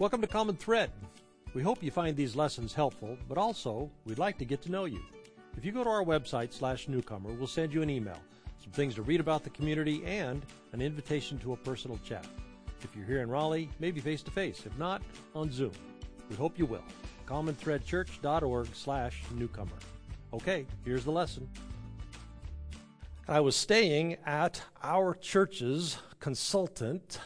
Welcome 0.00 0.22
to 0.22 0.26
Common 0.26 0.56
Thread. 0.56 0.90
We 1.52 1.62
hope 1.62 1.82
you 1.82 1.90
find 1.90 2.16
these 2.16 2.34
lessons 2.34 2.72
helpful, 2.72 3.18
but 3.28 3.36
also 3.36 3.90
we'd 4.06 4.16
like 4.16 4.38
to 4.38 4.46
get 4.46 4.62
to 4.62 4.70
know 4.70 4.86
you. 4.86 5.02
If 5.58 5.62
you 5.66 5.72
go 5.72 5.84
to 5.84 5.90
our 5.90 6.02
website 6.02 6.54
slash 6.54 6.88
newcomer, 6.88 7.34
we'll 7.34 7.46
send 7.46 7.74
you 7.74 7.82
an 7.82 7.90
email, 7.90 8.16
some 8.62 8.72
things 8.72 8.94
to 8.94 9.02
read 9.02 9.20
about 9.20 9.44
the 9.44 9.50
community, 9.50 10.02
and 10.06 10.42
an 10.72 10.80
invitation 10.80 11.38
to 11.40 11.52
a 11.52 11.56
personal 11.58 12.00
chat. 12.02 12.26
If 12.82 12.96
you're 12.96 13.04
here 13.04 13.20
in 13.20 13.28
Raleigh, 13.28 13.68
maybe 13.78 14.00
face 14.00 14.22
to 14.22 14.30
face. 14.30 14.62
If 14.64 14.74
not, 14.78 15.02
on 15.34 15.52
Zoom. 15.52 15.72
We 16.30 16.36
hope 16.36 16.58
you 16.58 16.64
will. 16.64 16.84
commonthreadchurch.org 17.26 18.68
slash 18.72 19.22
newcomer. 19.34 19.76
Okay, 20.32 20.64
here's 20.82 21.04
the 21.04 21.12
lesson. 21.12 21.46
I 23.28 23.40
was 23.40 23.54
staying 23.54 24.16
at 24.24 24.62
our 24.82 25.12
church's 25.12 25.98
consultant 26.20 27.20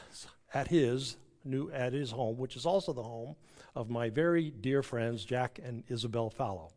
at 0.53 0.67
his 0.67 1.19
new 1.45 1.71
at 1.71 1.93
his 1.93 2.11
home, 2.11 2.37
which 2.37 2.57
is 2.57 2.67
also 2.67 2.93
the 2.93 3.03
home 3.03 3.37
of 3.75 3.91
my 3.91 4.11
very 4.11 4.51
dear 4.51 4.83
friends 4.83 5.25
Jack 5.25 5.59
and 5.63 5.85
Isabel 5.89 6.31
Fallow. 6.31 6.71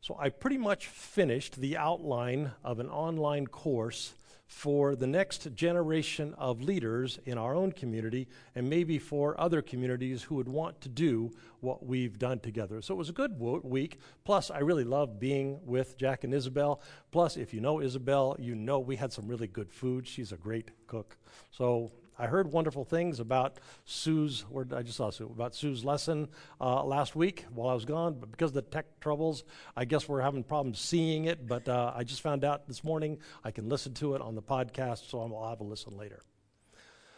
So 0.00 0.16
I 0.18 0.28
pretty 0.28 0.58
much 0.58 0.86
finished 0.86 1.60
the 1.60 1.76
outline 1.76 2.52
of 2.62 2.78
an 2.78 2.90
online 2.90 3.46
course 3.46 4.14
for 4.46 4.94
the 4.94 5.06
next 5.06 5.54
generation 5.54 6.34
of 6.36 6.60
leaders 6.60 7.18
in 7.24 7.38
our 7.38 7.54
own 7.54 7.72
community 7.72 8.28
and 8.54 8.68
maybe 8.68 8.98
for 8.98 9.38
other 9.40 9.62
communities 9.62 10.22
who 10.22 10.34
would 10.34 10.48
want 10.48 10.80
to 10.82 10.88
do 10.88 11.30
what 11.60 11.86
we've 11.86 12.18
done 12.18 12.38
together. 12.38 12.82
So 12.82 12.94
it 12.94 12.98
was 12.98 13.08
a 13.08 13.12
good 13.12 13.40
week. 13.40 13.98
Plus, 14.24 14.50
I 14.50 14.58
really 14.58 14.84
loved 14.84 15.18
being 15.18 15.58
with 15.64 15.96
Jack 15.96 16.24
and 16.24 16.34
Isabel. 16.34 16.82
Plus, 17.10 17.36
if 17.36 17.54
you 17.54 17.60
know 17.60 17.80
Isabel, 17.80 18.36
you 18.38 18.54
know 18.54 18.78
we 18.80 18.96
had 18.96 19.12
some 19.12 19.26
really 19.26 19.48
good 19.48 19.72
food. 19.72 20.06
She's 20.06 20.32
a 20.32 20.36
great 20.36 20.70
cook. 20.86 21.16
So 21.50 21.92
I 22.18 22.26
heard 22.26 22.52
wonderful 22.52 22.84
things 22.84 23.18
about 23.18 23.58
Sue's, 23.84 24.44
I 24.72 24.82
just 24.82 24.96
saw 24.96 25.10
Sue, 25.10 25.26
about 25.26 25.54
Sue's 25.54 25.84
lesson 25.84 26.28
uh, 26.60 26.84
last 26.84 27.16
week 27.16 27.44
while 27.52 27.68
I 27.68 27.74
was 27.74 27.84
gone, 27.84 28.14
but 28.20 28.30
because 28.30 28.50
of 28.50 28.54
the 28.54 28.62
tech 28.62 29.00
troubles, 29.00 29.42
I 29.76 29.84
guess 29.84 30.08
we're 30.08 30.20
having 30.20 30.44
problems 30.44 30.78
seeing 30.78 31.24
it. 31.24 31.48
But 31.48 31.68
uh, 31.68 31.92
I 31.94 32.04
just 32.04 32.20
found 32.20 32.44
out 32.44 32.68
this 32.68 32.84
morning 32.84 33.18
I 33.42 33.50
can 33.50 33.68
listen 33.68 33.94
to 33.94 34.14
it 34.14 34.22
on 34.22 34.36
the 34.36 34.42
podcast, 34.42 35.10
so 35.10 35.20
I'll 35.20 35.48
have 35.48 35.60
a 35.60 35.64
listen 35.64 35.96
later. 35.96 36.22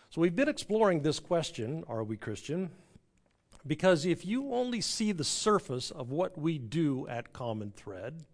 So 0.08 0.20
we've 0.20 0.36
been 0.36 0.48
exploring 0.48 1.02
this 1.02 1.20
question 1.20 1.84
Are 1.88 2.02
we 2.02 2.16
Christian? 2.16 2.70
Because 3.66 4.06
if 4.06 4.24
you 4.24 4.52
only 4.54 4.80
see 4.80 5.12
the 5.12 5.24
surface 5.24 5.90
of 5.90 6.10
what 6.10 6.38
we 6.38 6.56
do 6.56 7.06
at 7.08 7.32
Common 7.32 7.72
Thread, 7.76 8.24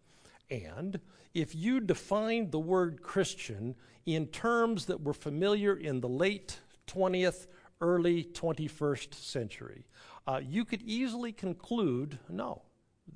and 0.53 1.01
if 1.35 1.55
you 1.55 1.81
defined 1.81 2.53
the 2.53 2.59
word 2.59 3.03
Christian 3.03 3.75
in 4.05 4.27
terms 4.27 4.87
that 4.87 5.03
were 5.03 5.15
familiar 5.15 5.75
in 5.75 6.01
the 6.01 6.09
late 6.09 6.59
20th, 6.89 7.47
early 7.81 8.25
21st 8.25 9.15
century, 9.15 9.87
uh, 10.27 10.41
you 10.43 10.65
could 10.65 10.83
easily 10.83 11.33
conclude 11.33 12.19
no, 12.29 12.63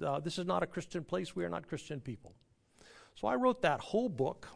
uh, 0.04 0.18
this 0.20 0.38
is 0.38 0.46
not 0.46 0.62
a 0.62 0.66
Christian 0.66 1.04
place. 1.04 1.36
We 1.36 1.44
are 1.44 1.48
not 1.48 1.68
Christian 1.68 2.00
people. 2.00 2.34
So 3.14 3.28
I 3.28 3.34
wrote 3.34 3.62
that 3.62 3.80
whole 3.80 4.08
book 4.08 4.48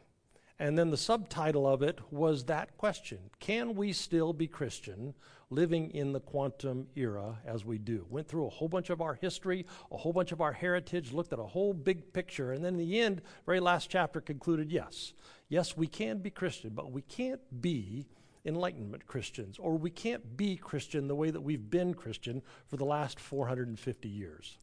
and 0.60 0.78
then 0.78 0.90
the 0.90 0.96
subtitle 0.98 1.66
of 1.66 1.82
it 1.82 2.00
was 2.10 2.44
that 2.44 2.76
question 2.76 3.18
Can 3.40 3.74
we 3.74 3.92
still 3.92 4.32
be 4.32 4.46
Christian 4.46 5.14
living 5.50 5.90
in 5.90 6.12
the 6.12 6.20
quantum 6.20 6.86
era 6.96 7.38
as 7.44 7.64
we 7.64 7.76
do? 7.78 8.06
Went 8.08 8.28
through 8.28 8.46
a 8.46 8.50
whole 8.50 8.68
bunch 8.68 8.88
of 8.88 9.00
our 9.00 9.14
history, 9.14 9.66
a 9.90 9.96
whole 9.96 10.12
bunch 10.12 10.32
of 10.32 10.40
our 10.40 10.52
heritage, 10.52 11.12
looked 11.12 11.32
at 11.32 11.38
a 11.38 11.44
whole 11.44 11.74
big 11.74 12.12
picture, 12.12 12.52
and 12.52 12.64
then 12.64 12.74
in 12.74 12.78
the 12.78 13.00
end, 13.00 13.22
very 13.46 13.60
last 13.60 13.90
chapter 13.90 14.20
concluded 14.20 14.70
yes, 14.70 15.12
yes, 15.48 15.76
we 15.76 15.86
can 15.86 16.18
be 16.18 16.30
Christian, 16.30 16.70
but 16.74 16.92
we 16.92 17.02
can't 17.02 17.40
be 17.60 18.06
Enlightenment 18.44 19.06
Christians, 19.06 19.58
or 19.58 19.76
we 19.76 19.90
can't 19.90 20.36
be 20.36 20.56
Christian 20.56 21.08
the 21.08 21.14
way 21.14 21.30
that 21.30 21.40
we've 21.40 21.70
been 21.70 21.94
Christian 21.94 22.42
for 22.68 22.76
the 22.76 22.84
last 22.84 23.20
450 23.20 24.08
years. 24.08 24.56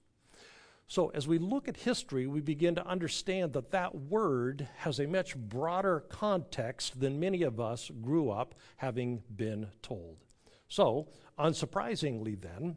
So, 0.89 1.09
as 1.09 1.27
we 1.27 1.38
look 1.38 1.67
at 1.67 1.75
history, 1.75 2.27
we 2.27 2.39
begin 2.39 2.75
to 2.75 2.88
understand 2.88 3.52
that 3.53 3.71
that 3.71 3.93
word 3.93 4.69
has 4.77 4.99
a 4.99 5.05
much 5.05 5.36
broader 5.36 6.05
context 6.08 6.99
than 6.99 7.19
many 7.19 7.43
of 7.43 7.59
us 7.59 7.92
grew 8.02 8.31
up 8.31 8.55
having 8.77 9.21
been 9.36 9.67
told. 9.81 10.23
So, 10.67 11.08
unsurprisingly, 11.39 12.39
then, 12.39 12.76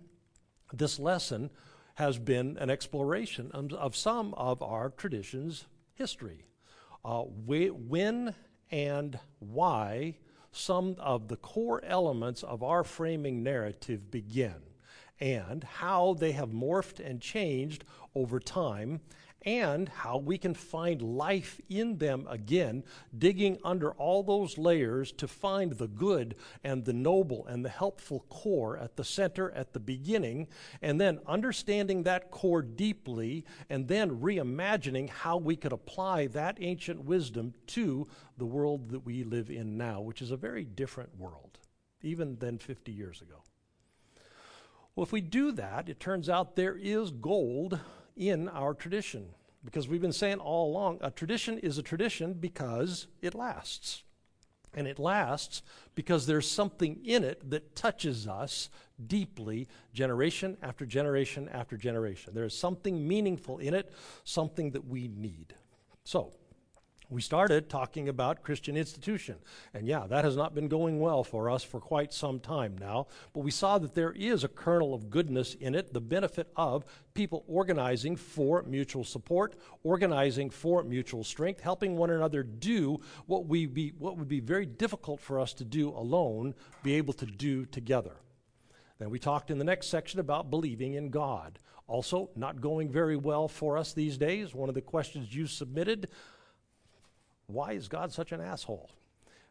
this 0.73 0.99
lesson 0.99 1.51
has 1.95 2.19
been 2.19 2.57
an 2.59 2.71
exploration 2.71 3.51
of 3.53 3.97
some 3.97 4.33
of 4.35 4.63
our 4.63 4.91
tradition's 4.91 5.67
history. 5.95 6.45
Uh, 7.05 7.23
when 7.23 8.35
and 8.71 9.19
why 9.39 10.17
some 10.53 10.97
of 10.99 11.29
the 11.29 11.37
core 11.37 11.83
elements 11.85 12.43
of 12.43 12.63
our 12.63 12.85
framing 12.85 13.43
narrative 13.43 14.11
begin 14.11 14.55
and 15.21 15.65
how 15.65 16.15
they 16.15 16.33
have 16.33 16.51
morphed 16.51 17.05
and 17.05 17.21
changed 17.21 17.85
over 18.15 18.41
time, 18.41 19.01
and 19.43 19.89
how 19.89 20.19
we 20.19 20.37
can 20.37 20.55
find 20.55 21.01
life 21.01 21.61
in 21.69 21.99
them 21.99 22.27
again, 22.29 22.85
digging 23.17 23.59
under 23.65 23.93
all 23.93 24.23
those 24.23 24.59
layers 24.59 25.13
to 25.13 25.27
find 25.27 25.73
the 25.73 25.89
good 25.89 26.35
and 26.63 26.85
the 26.85 26.93
noble 26.93 27.47
and 27.47 27.65
the 27.65 27.71
helpful 27.71 28.25
core 28.29 28.77
at 28.77 28.97
the 28.97 29.05
center, 29.05 29.51
at 29.53 29.73
the 29.73 29.81
beginning, 29.81 30.47
and 30.83 31.01
then 31.01 31.21
understanding 31.27 32.03
that 32.03 32.31
core 32.31 32.63
deeply, 32.63 33.45
and 33.71 33.89
then 33.89 34.21
reimagining 34.21 35.09
how 35.09 35.37
we 35.37 35.57
could 35.57 35.73
apply 35.73 36.27
that 36.27 36.59
ancient 36.61 37.05
wisdom 37.05 37.55
to 37.67 38.07
the 38.37 38.47
world 38.47 38.91
that 38.91 39.07
we 39.07 39.25
live 39.25 39.51
in 39.51 39.79
now, 39.79 40.01
which 40.01 40.21
is 40.21 40.31
a 40.31 40.37
very 40.37 40.65
different 40.65 41.19
world, 41.19 41.59
even 42.03 42.37
than 42.39 42.59
50 42.59 42.93
years 42.93 43.23
ago. 43.23 43.43
Well, 44.95 45.05
if 45.05 45.13
we 45.13 45.21
do 45.21 45.53
that, 45.53 45.89
it 45.89 46.01
turns 46.01 46.29
out 46.29 46.57
there 46.57 46.77
is 46.77 47.11
gold 47.11 47.81
in 48.17 48.49
our 48.49 48.75
tradition. 48.75 49.29
Because 49.65 49.89
we've 49.89 50.01
been 50.01 50.13
saying 50.13 50.39
all 50.39 50.71
along 50.71 50.99
a 51.01 51.11
tradition 51.11 51.59
is 51.59 51.79
a 51.79 51.83
tradition 51.83 52.33
because 52.33 53.07
it 53.21 53.35
lasts. 53.35 54.03
And 54.73 54.87
it 54.87 54.99
lasts 54.99 55.63
because 55.95 56.27
there's 56.27 56.49
something 56.49 57.01
in 57.05 57.25
it 57.25 57.51
that 57.51 57.75
touches 57.75 58.29
us 58.29 58.71
deeply, 59.07 59.69
generation 59.93 60.57
after 60.63 60.87
generation 60.87 61.49
after 61.49 61.77
generation. 61.77 62.33
There 62.35 62.45
is 62.45 62.57
something 62.57 63.07
meaningful 63.07 63.59
in 63.59 63.75
it, 63.75 63.93
something 64.25 64.71
that 64.71 64.87
we 64.87 65.09
need. 65.09 65.55
So, 66.05 66.33
we 67.11 67.21
started 67.21 67.69
talking 67.69 68.09
about 68.09 68.43
Christian 68.43 68.77
institution. 68.77 69.37
And 69.75 69.87
yeah, 69.87 70.07
that 70.07 70.25
has 70.25 70.37
not 70.37 70.55
been 70.55 70.69
going 70.69 71.01
well 71.01 71.25
for 71.25 71.51
us 71.51 71.65
for 71.65 71.81
quite 71.81 72.15
some 72.15 72.39
time 72.39 72.79
now. 72.79 73.09
But 73.35 73.41
we 73.41 73.51
saw 73.51 73.79
that 73.79 73.95
there 73.95 74.13
is 74.13 74.45
a 74.45 74.49
kernel 74.49 74.95
of 74.95 75.11
goodness 75.11 75.55
in 75.55 75.75
it, 75.75 75.93
the 75.93 76.01
benefit 76.01 76.49
of 76.57 76.85
people 77.13 77.45
organizing 77.49 78.15
for 78.15 78.63
mutual 78.63 79.03
support, 79.03 79.57
organizing 79.83 80.51
for 80.51 80.85
mutual 80.85 81.25
strength, 81.25 81.61
helping 81.61 81.97
one 81.97 82.11
another 82.11 82.45
do 82.45 83.01
what, 83.27 83.47
we 83.47 83.67
be, 83.67 83.93
what 83.99 84.17
would 84.17 84.29
be 84.29 84.41
very 84.41 84.65
difficult 84.65 85.21
for 85.21 85.41
us 85.41 85.53
to 85.55 85.65
do 85.65 85.89
alone, 85.89 86.55
be 86.85 86.95
able 86.95 87.13
to 87.15 87.27
do 87.27 87.67
together. 87.67 88.17
Then 89.01 89.11
we 89.11 89.19
talked 89.19 89.51
in 89.51 89.59
the 89.59 89.65
next 89.65 89.89
section 89.89 90.21
about 90.21 90.51
believing 90.51 90.95
in 90.95 91.11
God. 91.11 91.59
Also, 91.89 92.31
not 92.37 92.61
going 92.61 92.89
very 92.89 93.17
well 93.17 93.49
for 93.49 93.77
us 93.77 93.93
these 93.93 94.17
days. 94.17 94.55
One 94.55 94.69
of 94.69 94.77
the 94.77 94.81
questions 94.81 95.35
you 95.35 95.49
submitted 95.49 96.09
why 97.53 97.73
is 97.73 97.89
God 97.89 98.13
such 98.13 98.33
an 98.33 98.41
asshole? 98.41 98.91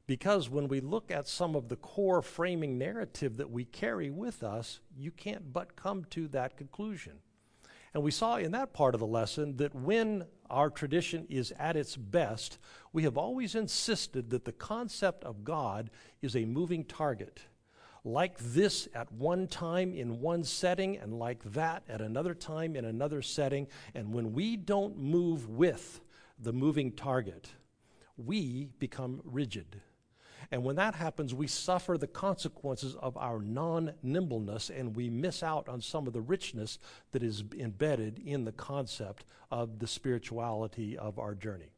Because 0.07 0.49
when 0.49 0.67
we 0.67 0.81
look 0.81 1.11
at 1.11 1.27
some 1.27 1.55
of 1.55 1.69
the 1.69 1.75
core 1.75 2.21
framing 2.21 2.79
narrative 2.79 3.37
that 3.37 3.51
we 3.51 3.65
carry 3.65 4.09
with 4.09 4.41
us, 4.41 4.79
you 4.97 5.11
can't 5.11 5.53
but 5.53 5.75
come 5.75 6.03
to 6.05 6.27
that 6.29 6.57
conclusion. 6.57 7.19
And 7.93 8.03
we 8.03 8.11
saw 8.11 8.37
in 8.37 8.51
that 8.51 8.73
part 8.73 8.93
of 8.93 8.99
the 8.99 9.07
lesson 9.07 9.57
that 9.57 9.75
when 9.75 10.25
our 10.49 10.69
tradition 10.69 11.25
is 11.29 11.53
at 11.59 11.75
its 11.75 11.95
best, 11.95 12.57
we 12.91 13.03
have 13.03 13.17
always 13.17 13.55
insisted 13.55 14.29
that 14.29 14.45
the 14.45 14.51
concept 14.51 15.23
of 15.23 15.43
God 15.43 15.89
is 16.21 16.35
a 16.35 16.45
moving 16.45 16.85
target. 16.85 17.41
Like 18.03 18.37
this 18.39 18.87
at 18.95 19.11
one 19.11 19.47
time 19.47 19.93
in 19.93 20.21
one 20.21 20.43
setting, 20.43 20.97
and 20.97 21.19
like 21.19 21.43
that 21.53 21.83
at 21.89 22.01
another 22.01 22.33
time 22.33 22.75
in 22.75 22.85
another 22.85 23.21
setting. 23.21 23.67
And 23.93 24.13
when 24.13 24.33
we 24.33 24.55
don't 24.55 24.97
move 24.97 25.49
with 25.49 25.99
the 26.39 26.53
moving 26.53 26.93
target, 26.93 27.49
we 28.25 28.69
become 28.79 29.21
rigid. 29.23 29.81
And 30.51 30.63
when 30.63 30.77
that 30.77 30.95
happens, 30.95 31.33
we 31.33 31.47
suffer 31.47 31.97
the 31.97 32.07
consequences 32.07 32.95
of 32.95 33.15
our 33.17 33.39
non 33.39 33.93
nimbleness 34.01 34.69
and 34.69 34.95
we 34.95 35.09
miss 35.09 35.43
out 35.43 35.69
on 35.69 35.81
some 35.81 36.07
of 36.07 36.13
the 36.13 36.21
richness 36.21 36.79
that 37.11 37.21
is 37.21 37.43
embedded 37.57 38.19
in 38.19 38.45
the 38.45 38.51
concept 38.51 39.25
of 39.51 39.79
the 39.79 39.87
spirituality 39.87 40.97
of 40.97 41.19
our 41.19 41.35
journey. 41.35 41.71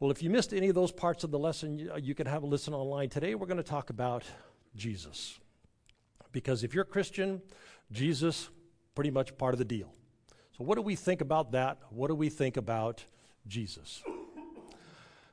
Well, 0.00 0.10
if 0.10 0.22
you 0.22 0.30
missed 0.30 0.52
any 0.52 0.68
of 0.68 0.74
those 0.74 0.90
parts 0.90 1.22
of 1.22 1.30
the 1.30 1.38
lesson, 1.38 1.78
you, 1.78 2.14
can 2.14 2.26
have 2.26 2.42
a 2.42 2.46
listen 2.46 2.74
online. 2.74 3.08
Today, 3.08 3.36
we're 3.36 3.46
going 3.46 3.58
to 3.58 3.62
talk 3.62 3.90
about 3.90 4.24
Jesus. 4.74 5.38
Because 6.32 6.64
if 6.64 6.74
you're 6.74 6.82
a 6.82 6.86
Christian, 6.86 7.40
Jesus, 7.92 8.48
pretty 8.96 9.12
much 9.12 9.38
part 9.38 9.54
of 9.54 9.58
the 9.58 9.64
deal. 9.64 9.92
So, 10.58 10.64
what 10.64 10.74
do 10.74 10.82
we 10.82 10.96
think 10.96 11.20
about 11.20 11.52
that? 11.52 11.78
What 11.90 12.08
do 12.08 12.16
we 12.16 12.30
think 12.30 12.56
about 12.56 13.04
Jesus? 13.46 14.02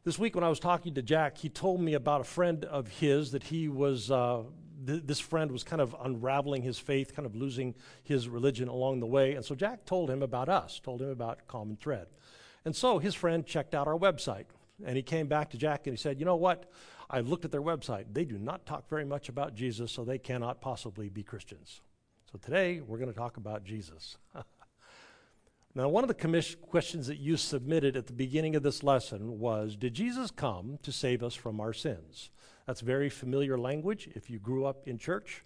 This 0.06 0.18
week, 0.18 0.34
when 0.34 0.46
I 0.46 0.50
was 0.50 0.62
talking 0.62 0.94
to 0.94 1.02
Jack, 1.02 1.38
he 1.38 1.50
told 1.50 1.82
me 1.82 1.94
about 1.94 2.22
a 2.22 2.24
friend 2.24 2.64
of 2.64 2.88
his 2.88 3.32
that 3.32 3.44
he 3.44 3.68
was 3.68 4.10
uh, 4.10 4.44
th- 4.88 5.04
this 5.06 5.20
friend 5.20 5.52
was 5.52 5.66
kind 5.66 5.82
of 5.82 5.94
unraveling 6.02 6.62
his 6.62 6.80
faith, 6.80 7.14
kind 7.14 7.26
of 7.26 7.36
losing 7.36 7.76
his 8.04 8.30
religion 8.30 8.70
along 8.70 9.02
the 9.02 9.06
way. 9.06 9.34
And 9.34 9.44
so 9.44 9.56
Jack 9.56 9.86
told 9.86 10.10
him 10.10 10.24
about 10.24 10.48
us, 10.48 10.80
told 10.80 11.02
him 11.02 11.10
about 11.10 11.48
Common 11.48 11.76
Thread. 11.76 12.08
And 12.64 12.74
so 12.74 13.00
his 13.00 13.14
friend 13.14 13.46
checked 13.46 13.76
out 13.76 13.88
our 13.88 13.98
website. 13.98 14.46
And 14.86 14.96
he 14.96 15.04
came 15.04 15.28
back 15.28 15.50
to 15.50 15.58
Jack 15.58 15.86
and 15.86 15.98
he 15.98 16.02
said, 16.02 16.18
You 16.18 16.26
know 16.26 16.38
what? 16.38 16.72
I 17.10 17.20
looked 17.20 17.44
at 17.44 17.52
their 17.52 17.62
website. 17.62 18.06
They 18.14 18.24
do 18.24 18.38
not 18.38 18.66
talk 18.66 18.88
very 18.88 19.04
much 19.04 19.28
about 19.28 19.54
Jesus, 19.54 19.92
so 19.92 20.06
they 20.06 20.18
cannot 20.18 20.62
possibly 20.62 21.10
be 21.10 21.24
Christians. 21.24 21.82
So 22.32 22.40
today 22.40 22.80
we're 22.80 23.00
going 23.00 23.12
to 23.12 23.18
talk 23.18 23.36
about 23.36 23.66
Jesus. 23.66 24.18
now, 25.76 25.88
one 25.88 26.04
of 26.04 26.08
the 26.08 26.56
questions 26.62 27.08
that 27.08 27.20
you 27.20 27.38
submitted 27.38 27.96
at 27.96 28.08
the 28.08 28.14
beginning 28.14 28.56
of 28.56 28.64
this 28.64 28.82
lesson 28.82 29.40
was 29.40 29.76
Did 29.76 29.94
Jesus 29.94 30.32
come 30.32 30.80
to 30.82 30.92
save 30.92 31.22
us 31.22 31.36
from 31.36 31.60
our 31.60 31.74
sins? 31.74 32.32
That's 32.66 32.82
very 32.82 33.10
familiar 33.10 33.58
language 33.58 34.10
if 34.16 34.30
you 34.30 34.40
grew 34.40 34.66
up 34.66 34.88
in 34.88 34.98
church. 34.98 35.44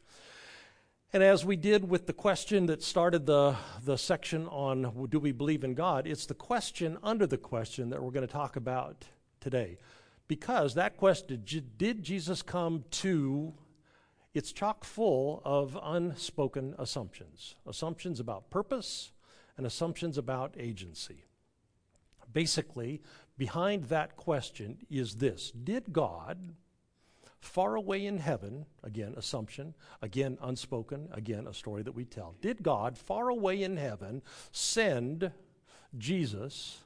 And 1.11 1.21
as 1.21 1.45
we 1.45 1.57
did 1.57 1.89
with 1.89 2.07
the 2.07 2.13
question 2.13 2.65
that 2.67 2.81
started 2.81 3.25
the, 3.25 3.55
the 3.83 3.97
section 3.97 4.47
on 4.47 5.07
do 5.09 5.19
we 5.19 5.31
believe 5.31 5.63
in 5.63 5.73
God, 5.73 6.07
it's 6.07 6.25
the 6.25 6.33
question 6.33 6.97
under 7.03 7.27
the 7.27 7.37
question 7.37 7.89
that 7.89 8.01
we're 8.01 8.11
going 8.11 8.25
to 8.25 8.33
talk 8.33 8.55
about 8.55 9.05
today. 9.39 9.77
Because 10.27 10.73
that 10.73 10.97
question, 10.97 11.43
did 11.77 12.01
Jesus 12.01 12.41
come 12.41 12.85
to, 12.91 13.53
it's 14.33 14.51
chock 14.51 14.85
full 14.85 15.41
of 15.45 15.77
unspoken 15.83 16.75
assumptions 16.79 17.55
assumptions 17.67 18.19
about 18.19 18.49
purpose 18.49 19.12
and 19.57 19.65
assumptions 19.65 20.17
about 20.17 20.55
agency. 20.57 21.25
Basically, 22.31 23.01
behind 23.37 23.85
that 23.85 24.15
question 24.15 24.77
is 24.89 25.15
this 25.15 25.51
Did 25.51 25.93
God, 25.93 26.55
far 27.39 27.75
away 27.75 28.05
in 28.05 28.17
heaven, 28.17 28.65
again, 28.83 29.13
assumption, 29.17 29.75
again, 30.01 30.37
unspoken, 30.41 31.09
again, 31.11 31.47
a 31.47 31.53
story 31.53 31.83
that 31.83 31.95
we 31.95 32.05
tell, 32.05 32.35
did 32.41 32.63
God, 32.63 32.97
far 32.97 33.29
away 33.29 33.61
in 33.61 33.77
heaven, 33.77 34.21
send 34.51 35.31
Jesus 35.97 36.79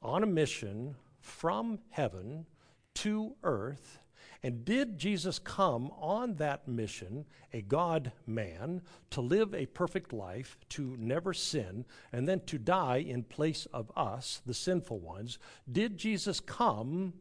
on 0.00 0.22
a 0.22 0.26
mission 0.26 0.94
from 1.20 1.80
heaven 1.90 2.46
to 2.94 3.34
earth. 3.42 3.98
And 4.42 4.64
did 4.64 4.98
Jesus 4.98 5.40
come 5.40 5.90
on 5.98 6.36
that 6.36 6.68
mission, 6.68 7.24
a 7.52 7.60
God 7.60 8.12
man, 8.26 8.82
to 9.10 9.20
live 9.20 9.52
a 9.52 9.66
perfect 9.66 10.12
life, 10.12 10.56
to 10.70 10.96
never 10.96 11.34
sin, 11.34 11.84
and 12.12 12.28
then 12.28 12.40
to 12.46 12.56
die 12.56 12.98
in 12.98 13.24
place 13.24 13.66
of 13.72 13.90
us, 13.96 14.40
the 14.46 14.54
sinful 14.54 15.00
ones? 15.00 15.38
Did 15.70 15.98
Jesus 15.98 16.38
come 16.38 17.14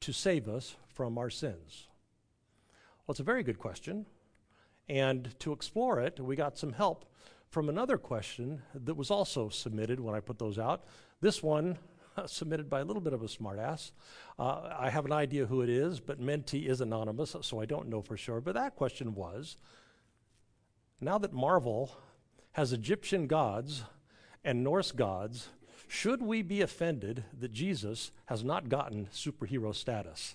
to 0.00 0.12
save 0.12 0.48
us 0.48 0.74
from 0.88 1.18
our 1.18 1.30
sins? 1.30 1.86
Well, 3.06 3.12
it's 3.12 3.20
a 3.20 3.24
very 3.24 3.44
good 3.44 3.58
question. 3.58 4.06
And 4.88 5.38
to 5.38 5.52
explore 5.52 6.00
it, 6.00 6.18
we 6.18 6.34
got 6.34 6.58
some 6.58 6.72
help 6.72 7.04
from 7.48 7.68
another 7.68 7.96
question 7.96 8.62
that 8.74 8.96
was 8.96 9.10
also 9.10 9.48
submitted 9.48 10.00
when 10.00 10.16
I 10.16 10.20
put 10.20 10.38
those 10.38 10.58
out. 10.58 10.84
This 11.20 11.44
one 11.44 11.78
submitted 12.28 12.68
by 12.68 12.80
a 12.80 12.84
little 12.84 13.02
bit 13.02 13.12
of 13.12 13.22
a 13.22 13.26
smartass. 13.26 13.92
Uh, 14.38 14.74
I 14.78 14.90
have 14.90 15.04
an 15.04 15.12
idea 15.12 15.46
who 15.46 15.62
it 15.62 15.68
is, 15.68 16.00
but 16.00 16.20
Menti 16.20 16.68
is 16.68 16.80
anonymous, 16.80 17.36
so 17.42 17.60
I 17.60 17.64
don't 17.64 17.88
know 17.88 18.02
for 18.02 18.16
sure. 18.16 18.40
But 18.40 18.54
that 18.54 18.76
question 18.76 19.14
was 19.14 19.56
now 21.00 21.18
that 21.18 21.32
Marvel 21.32 21.96
has 22.52 22.72
Egyptian 22.72 23.26
gods 23.26 23.84
and 24.44 24.64
Norse 24.64 24.92
gods, 24.92 25.48
should 25.88 26.22
we 26.22 26.42
be 26.42 26.60
offended 26.60 27.24
that 27.38 27.52
Jesus 27.52 28.10
has 28.26 28.44
not 28.44 28.68
gotten 28.68 29.08
superhero 29.12 29.74
status? 29.74 30.34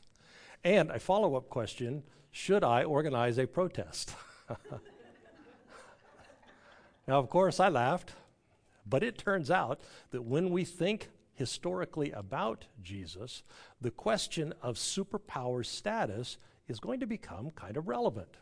And 0.64 0.90
a 0.90 1.00
follow 1.00 1.36
up 1.36 1.50
question 1.50 2.04
should 2.32 2.64
I 2.64 2.84
organize 2.84 3.38
a 3.38 3.48
protest? 3.48 4.14
now, 7.08 7.20
of 7.20 7.30
course, 7.30 7.62
I 7.62 7.70
laughed, 7.70 8.12
but 8.86 9.04
it 9.04 9.18
turns 9.18 9.50
out 9.50 9.80
that 10.12 10.24
when 10.24 10.50
we 10.50 10.66
think 10.66 11.10
historically 11.36 12.12
about 12.12 12.66
Jesus, 12.82 13.44
the 13.80 13.92
question 13.92 14.54
of 14.62 14.76
superpower 14.76 15.66
status 15.66 16.38
is 16.68 16.80
going 16.80 17.00
to 17.02 17.08
become 17.08 17.52
kind 17.52 17.78
of 17.78 17.88
relevant. 17.88 18.38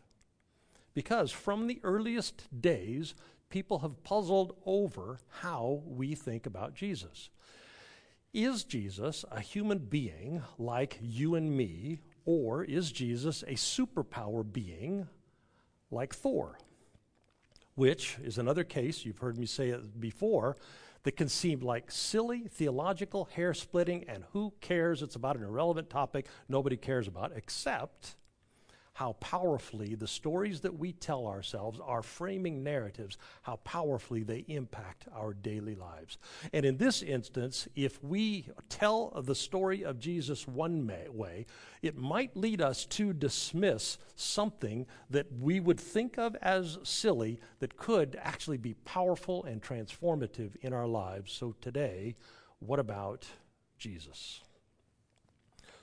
Because 0.94 1.32
from 1.32 1.68
the 1.68 1.80
earliest 1.84 2.48
days, 2.62 3.16
people 3.50 3.80
have 3.80 4.04
puzzled 4.04 4.56
over 4.66 5.20
how 5.42 5.82
we 5.86 6.16
think 6.16 6.46
about 6.46 6.76
Jesus. 6.76 7.30
Is 8.34 8.64
Jesus 8.64 9.26
a 9.32 9.40
human 9.40 9.80
being 9.80 10.42
like 10.58 10.98
you 11.02 11.36
and 11.36 11.56
me, 11.56 12.00
or 12.26 12.64
is 12.64 12.92
Jesus 12.92 13.44
a 13.44 13.54
superpower 13.54 14.44
being 14.50 15.08
like 15.92 16.16
Thor? 16.16 16.58
Which 17.76 18.18
is 18.24 18.38
another 18.38 18.64
case, 18.64 19.06
you've 19.06 19.20
heard 19.20 19.38
me 19.38 19.46
say 19.46 19.70
it 19.70 20.00
before, 20.00 20.56
that 21.04 21.18
can 21.18 21.30
seem 21.30 21.60
like 21.60 21.92
silly, 21.92 22.48
theological, 22.50 23.26
hair 23.26 23.54
splitting, 23.54 24.06
and 24.08 24.24
who 24.32 24.54
cares? 24.62 25.02
It's 25.02 25.16
about 25.16 25.36
an 25.38 25.44
irrelevant 25.44 25.90
topic 25.90 26.28
nobody 26.48 26.78
cares 26.78 27.08
about, 27.08 27.32
except 27.36 28.16
how 28.94 29.14
powerfully 29.14 29.96
the 29.96 30.08
stories 30.08 30.62
that 30.62 30.78
we 30.78 30.94
tell 30.94 31.26
ourselves 31.26 31.80
are 31.84 32.04
framing 32.04 32.64
narratives, 32.64 33.18
how 33.42 33.56
powerfully 33.58 34.24
they 34.24 34.46
impact 34.48 35.06
our 35.16 35.34
daily 35.34 35.76
lives. 35.76 36.18
And 36.54 36.66
in 36.66 36.78
this 36.78 37.02
instance, 37.02 37.68
if 37.76 38.04
we 38.04 38.48
tell 38.70 39.10
the 39.26 39.36
story 39.36 39.84
of 39.84 40.00
Jesus 40.00 40.48
one 40.48 40.92
way, 41.10 41.46
it 41.82 41.98
might 41.98 42.38
lead 42.38 42.62
us 42.62 42.86
to 42.86 43.14
dismiss 43.14 43.98
something 44.16 44.86
that 45.10 45.28
we 45.40 45.60
would 45.60 45.80
think 45.80 46.18
of 46.20 46.36
as 46.36 46.78
silly 46.84 47.40
that 47.60 47.78
could 47.78 48.18
actually 48.22 48.58
be 48.58 48.76
powerful 48.86 49.44
and 49.46 49.62
transformative 49.62 50.56
in 50.62 50.72
our 50.72 50.88
lives. 50.88 51.34
So 51.34 51.56
today, 51.62 52.16
what 52.60 52.80
about 52.80 53.26
Jesus? 53.78 54.42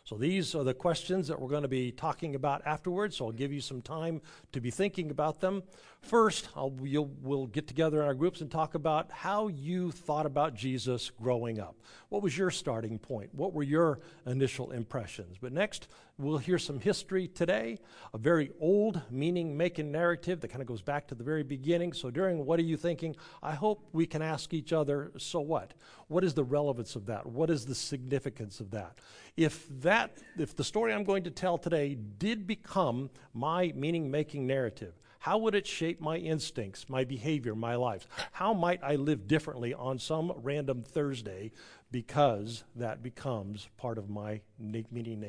So 0.04 0.16
these 0.16 0.54
are 0.54 0.64
the 0.64 0.74
questions 0.74 1.28
that 1.28 1.40
we're 1.40 1.48
going 1.48 1.62
to 1.62 1.68
be 1.68 1.92
talking 1.92 2.34
about 2.34 2.62
afterwards. 2.66 3.16
So 3.16 3.26
I'll 3.26 3.32
give 3.32 3.52
you 3.52 3.60
some 3.60 3.82
time 3.82 4.20
to 4.52 4.60
be 4.60 4.70
thinking 4.70 5.10
about 5.10 5.40
them. 5.40 5.62
First, 6.02 6.48
we'll 6.56 7.46
get 7.46 7.68
together 7.68 8.00
in 8.00 8.06
our 8.06 8.14
groups 8.14 8.40
and 8.40 8.50
talk 8.50 8.74
about 8.74 9.12
how 9.12 9.46
you 9.46 9.92
thought 9.92 10.26
about 10.26 10.54
Jesus 10.54 11.10
growing 11.10 11.60
up. 11.60 11.76
What 12.08 12.20
was 12.20 12.36
your 12.36 12.50
starting 12.50 12.98
point? 12.98 13.32
What 13.32 13.52
were 13.52 13.62
your 13.62 14.00
initial 14.26 14.72
impressions? 14.72 15.36
But 15.40 15.52
next, 15.52 15.86
we'll 16.18 16.38
hear 16.38 16.58
some 16.58 16.80
history 16.80 17.28
today, 17.28 17.78
a 18.12 18.18
very 18.18 18.50
old 18.58 19.00
meaning 19.08 19.56
making 19.56 19.92
narrative 19.92 20.40
that 20.40 20.48
kind 20.48 20.62
of 20.62 20.66
goes 20.66 20.82
back 20.82 21.06
to 21.08 21.14
the 21.14 21.22
very 21.22 21.44
beginning. 21.44 21.92
So 21.92 22.10
during 22.10 22.44
What 22.44 22.58
Are 22.58 22.64
You 22.64 22.76
Thinking? 22.76 23.14
I 23.40 23.52
hope 23.52 23.86
we 23.92 24.04
can 24.04 24.20
ask 24.20 24.52
each 24.52 24.72
other, 24.72 25.12
so 25.16 25.38
what? 25.38 25.74
What 26.08 26.24
is 26.24 26.34
the 26.34 26.42
relevance 26.42 26.96
of 26.96 27.06
that? 27.06 27.24
What 27.24 27.50
is 27.50 27.66
the 27.66 27.74
significance 27.74 28.58
of 28.58 28.72
that? 28.72 28.98
If 29.36 29.68
that, 29.82 30.18
if 30.36 30.56
the 30.56 30.64
story 30.64 30.92
I'm 30.92 31.04
going 31.04 31.22
to 31.24 31.30
tell 31.30 31.56
today 31.56 31.96
did 32.18 32.48
become 32.48 33.10
my 33.32 33.72
meaning 33.76 34.10
making 34.10 34.44
narrative, 34.46 34.94
how 35.20 35.36
would 35.36 35.54
it 35.54 35.66
shape 35.66 36.00
my 36.00 36.16
instincts, 36.16 36.88
my 36.88 37.04
behavior, 37.04 37.54
my 37.54 37.74
life? 37.74 38.08
How 38.32 38.54
might 38.54 38.82
I 38.82 38.96
live 38.96 39.28
differently 39.28 39.74
on 39.74 39.98
some 39.98 40.32
random 40.36 40.82
Thursday 40.82 41.52
because 41.90 42.64
that 42.76 43.02
becomes 43.02 43.68
part 43.76 43.98
of 43.98 44.08
my 44.08 44.40
meaning 44.58 45.20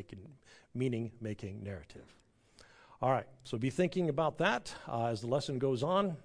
making 1.20 1.64
narrative? 1.64 2.16
All 3.02 3.12
right, 3.12 3.28
so 3.44 3.58
be 3.58 3.70
thinking 3.70 4.08
about 4.08 4.38
that 4.38 4.74
uh, 4.88 5.08
as 5.08 5.20
the 5.20 5.28
lesson 5.28 5.60
goes 5.60 5.84
on. 5.84 6.16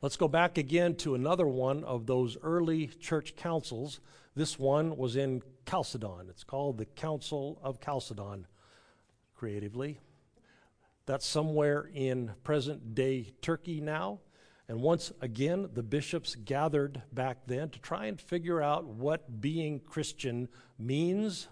Let's 0.00 0.16
go 0.16 0.28
back 0.28 0.56
again 0.56 0.94
to 0.96 1.16
another 1.16 1.48
one 1.48 1.82
of 1.82 2.06
those 2.06 2.36
early 2.44 2.86
church 2.86 3.34
councils. 3.34 3.98
This 4.36 4.56
one 4.56 4.96
was 4.96 5.16
in 5.16 5.42
Chalcedon. 5.68 6.28
It's 6.30 6.44
called 6.44 6.78
the 6.78 6.86
Council 6.86 7.58
of 7.60 7.80
Chalcedon, 7.80 8.46
creatively. 9.34 9.98
That's 11.06 11.26
somewhere 11.26 11.90
in 11.92 12.32
present 12.44 12.94
day 12.94 13.32
Turkey 13.42 13.80
now. 13.80 14.20
And 14.68 14.80
once 14.80 15.12
again, 15.20 15.68
the 15.72 15.82
bishops 15.82 16.36
gathered 16.36 17.02
back 17.12 17.38
then 17.46 17.70
to 17.70 17.80
try 17.80 18.06
and 18.06 18.20
figure 18.20 18.62
out 18.62 18.84
what 18.84 19.40
being 19.40 19.80
Christian 19.80 20.48
means. 20.78 21.48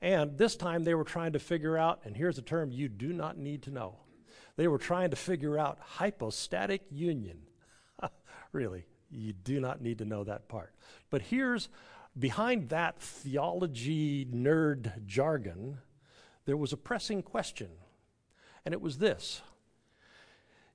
And 0.00 0.38
this 0.38 0.56
time 0.56 0.84
they 0.84 0.94
were 0.94 1.04
trying 1.04 1.32
to 1.34 1.38
figure 1.38 1.76
out, 1.76 2.00
and 2.04 2.16
here's 2.16 2.38
a 2.38 2.42
term 2.42 2.70
you 2.70 2.88
do 2.88 3.12
not 3.12 3.36
need 3.36 3.64
to 3.64 3.70
know. 3.70 3.96
They 4.56 4.66
were 4.66 4.78
trying 4.78 5.10
to 5.10 5.16
figure 5.16 5.58
out 5.58 5.78
hypostatic 5.80 6.82
union. 6.90 7.42
really, 8.52 8.86
you 9.10 9.34
do 9.34 9.60
not 9.60 9.82
need 9.82 9.98
to 9.98 10.04
know 10.04 10.24
that 10.24 10.48
part. 10.48 10.74
But 11.10 11.22
here's 11.22 11.68
behind 12.18 12.70
that 12.70 13.00
theology 13.00 14.24
nerd 14.24 15.06
jargon, 15.06 15.78
there 16.46 16.56
was 16.56 16.72
a 16.72 16.78
pressing 16.78 17.22
question 17.22 17.68
and 18.68 18.74
it 18.74 18.82
was 18.82 18.98
this 18.98 19.40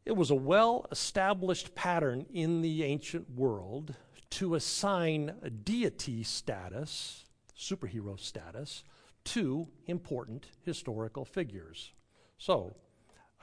it 0.04 0.14
was 0.14 0.32
a 0.32 0.36
well 0.36 0.88
established 0.92 1.76
pattern 1.76 2.26
in 2.34 2.64
the 2.64 2.84
ancient 2.84 3.30
world 3.30 3.96
to 4.32 4.56
assign 4.56 5.36
a 5.44 5.52
deity 5.52 6.24
status, 6.24 7.26
superhero 7.56 8.20
status, 8.20 8.84
to 9.26 9.68
important 9.86 10.48
historical 10.66 11.24
figures. 11.24 11.94
So, 12.40 12.76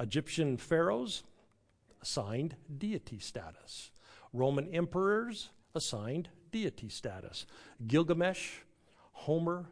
Egyptian 0.01 0.57
pharaohs 0.57 1.23
assigned 2.03 2.57
deity 2.77 3.21
status. 3.21 3.93
Roman 4.33 4.67
emperors 4.75 5.51
assigned 5.77 6.29
deity 6.51 6.89
status. 6.89 7.47
Gilgamesh, 7.87 8.51
Homer, 9.13 9.67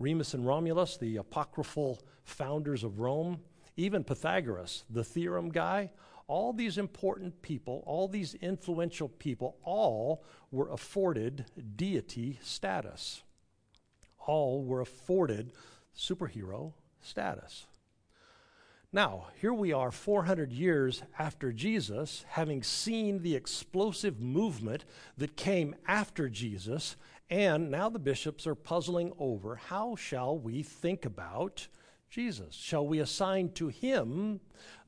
Remus 0.00 0.34
and 0.34 0.44
Romulus, 0.44 0.96
the 0.96 1.18
apocryphal 1.18 2.02
founders 2.24 2.82
of 2.82 2.98
Rome, 2.98 3.38
even 3.76 4.04
Pythagoras, 4.04 4.84
the 4.88 5.04
theorem 5.04 5.50
guy, 5.50 5.90
all 6.26 6.52
these 6.52 6.78
important 6.78 7.42
people, 7.42 7.82
all 7.86 8.08
these 8.08 8.34
influential 8.34 9.08
people, 9.08 9.56
all 9.62 10.24
were 10.50 10.70
afforded 10.70 11.46
deity 11.76 12.38
status. 12.42 13.22
All 14.26 14.64
were 14.64 14.80
afforded 14.80 15.52
superhero 15.96 16.72
status. 17.00 17.66
Now, 18.92 19.26
here 19.40 19.52
we 19.52 19.72
are 19.72 19.90
400 19.90 20.52
years 20.52 21.02
after 21.18 21.52
Jesus, 21.52 22.24
having 22.28 22.62
seen 22.62 23.22
the 23.22 23.34
explosive 23.34 24.20
movement 24.20 24.84
that 25.18 25.36
came 25.36 25.74
after 25.88 26.28
Jesus, 26.28 26.94
and 27.28 27.72
now 27.72 27.88
the 27.88 27.98
bishops 27.98 28.46
are 28.46 28.54
puzzling 28.54 29.12
over 29.18 29.56
how 29.56 29.96
shall 29.96 30.38
we 30.38 30.62
think 30.62 31.04
about 31.04 31.66
Jesus? 32.14 32.54
Shall 32.54 32.86
we 32.86 33.00
assign 33.00 33.48
to 33.54 33.66
him 33.68 34.38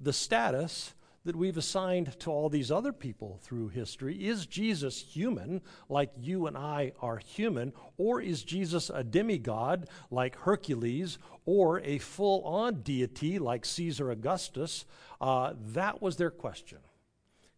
the 0.00 0.12
status 0.12 0.94
that 1.24 1.34
we've 1.34 1.56
assigned 1.56 2.16
to 2.20 2.30
all 2.30 2.48
these 2.48 2.70
other 2.70 2.92
people 2.92 3.40
through 3.42 3.66
history. 3.66 4.14
Is 4.28 4.46
Jesus 4.46 5.02
human, 5.02 5.60
like 5.88 6.12
you 6.16 6.46
and 6.46 6.56
I 6.56 6.92
are 7.02 7.18
human, 7.18 7.72
or 7.98 8.22
is 8.22 8.44
Jesus 8.44 8.90
a 8.94 9.02
demigod, 9.02 9.88
like 10.08 10.36
Hercules, 10.36 11.18
or 11.44 11.80
a 11.80 11.98
full 11.98 12.44
on 12.44 12.82
deity, 12.82 13.40
like 13.40 13.64
Caesar 13.64 14.12
Augustus? 14.12 14.84
Uh, 15.20 15.54
that 15.72 16.00
was 16.00 16.14
their 16.16 16.30
question. 16.30 16.78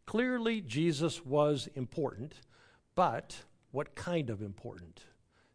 Clearly, 0.06 0.62
Jesus 0.62 1.26
was 1.26 1.68
important, 1.74 2.36
but 2.94 3.36
what 3.72 3.94
kind 3.94 4.30
of 4.30 4.40
important? 4.40 5.02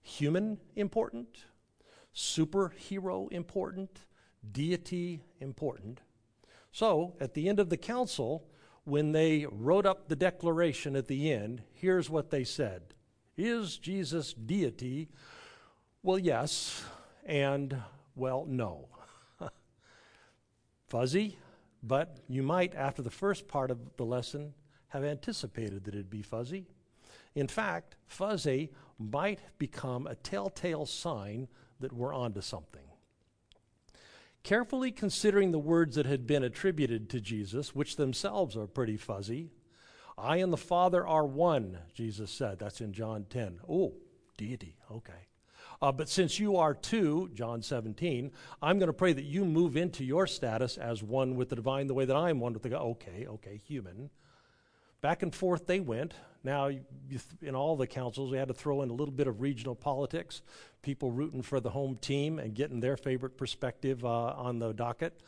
Human 0.04 0.60
important? 0.76 1.46
Superhero 2.16 3.32
important? 3.32 4.06
Deity 4.52 5.24
important? 5.40 6.02
So, 6.72 7.16
at 7.20 7.34
the 7.34 7.48
end 7.50 7.60
of 7.60 7.70
the 7.70 7.78
council, 7.78 8.46
when 8.84 9.12
they 9.12 9.46
wrote 9.52 9.86
up 9.86 10.08
the 10.08 10.16
declaration 10.16 10.96
at 10.96 11.08
the 11.08 11.32
end, 11.32 11.62
here's 11.74 12.10
what 12.10 12.30
they 12.30 12.44
said 12.44 12.82
Is 13.38 13.78
Jesus 13.78 14.34
deity? 14.34 15.10
Well, 16.02 16.20
yes, 16.20 16.84
and 17.26 17.78
well, 18.16 18.46
no. 18.48 18.90
Fuzzy, 20.88 21.38
but 21.82 22.18
you 22.28 22.44
might, 22.44 22.76
after 22.76 23.02
the 23.02 23.10
first 23.10 23.48
part 23.48 23.72
of 23.72 23.96
the 23.98 24.06
lesson, 24.06 24.54
have 24.90 25.04
anticipated 25.04 25.86
that 25.86 25.96
it'd 25.96 26.10
be 26.10 26.22
fuzzy. 26.22 26.68
In 27.36 27.48
fact, 27.48 27.96
fuzzy 28.06 28.72
might 29.00 29.40
become 29.58 30.06
a 30.06 30.16
telltale 30.16 30.86
sign 30.86 31.48
that 31.84 31.94
we're 31.94 32.14
onto 32.14 32.42
something. 32.42 32.82
Carefully 34.44 34.92
considering 34.92 35.52
the 35.52 35.60
words 35.60 35.96
that 35.96 36.06
had 36.06 36.28
been 36.28 36.44
attributed 36.44 37.10
to 37.10 37.22
Jesus, 37.22 37.74
which 37.74 37.96
themselves 37.96 38.58
are 38.58 38.68
pretty 38.68 38.98
fuzzy, 38.98 39.52
I 40.18 40.38
and 40.38 40.52
the 40.52 40.58
Father 40.58 41.08
are 41.08 41.26
one, 41.26 41.78
Jesus 41.94 42.30
said. 42.30 42.60
That's 42.60 42.82
in 42.82 42.92
John 42.92 43.26
10. 43.30 43.60
Oh, 43.70 43.94
deity, 44.38 44.76
okay. 44.92 45.28
Uh, 45.82 45.92
but 45.92 46.10
since 46.10 46.40
you 46.40 46.58
are 46.58 46.74
two, 46.74 47.30
John 47.34 47.62
17, 47.62 48.32
I'm 48.62 48.80
going 48.80 48.88
to 48.88 48.94
pray 48.94 49.14
that 49.14 49.26
you 49.26 49.44
move 49.44 49.76
into 49.76 50.04
your 50.04 50.28
status 50.28 50.78
as 50.78 51.04
one 51.04 51.36
with 51.36 51.50
the 51.50 51.56
divine 51.56 51.88
the 51.88 51.94
way 51.94 52.06
that 52.06 52.16
I'm 52.16 52.40
one 52.40 52.54
with 52.54 52.64
the 52.64 52.70
God. 52.70 52.82
Okay, 52.82 53.26
okay, 53.28 53.58
human. 53.58 54.10
Back 55.04 55.22
and 55.22 55.36
forth 55.36 55.68
they 55.68 55.82
went. 55.82 56.14
Now, 56.46 56.70
in 57.42 57.56
all 57.56 57.76
the 57.76 57.86
councils, 57.86 58.32
we 58.32 58.38
had 58.38 58.48
to 58.48 58.54
throw 58.54 58.84
in 58.84 58.90
a 58.90 58.94
little 58.94 59.14
bit 59.14 59.28
of 59.28 59.42
regional 59.42 59.76
politics, 59.76 60.42
people 60.82 61.12
rooting 61.12 61.42
for 61.42 61.60
the 61.60 61.72
home 61.72 61.98
team 61.98 62.40
and 62.40 62.56
getting 62.56 62.80
their 62.80 62.96
favorite 62.96 63.36
perspective 63.36 64.06
uh, 64.06 64.34
on 64.38 64.60
the 64.60 64.72
docket. 64.72 65.20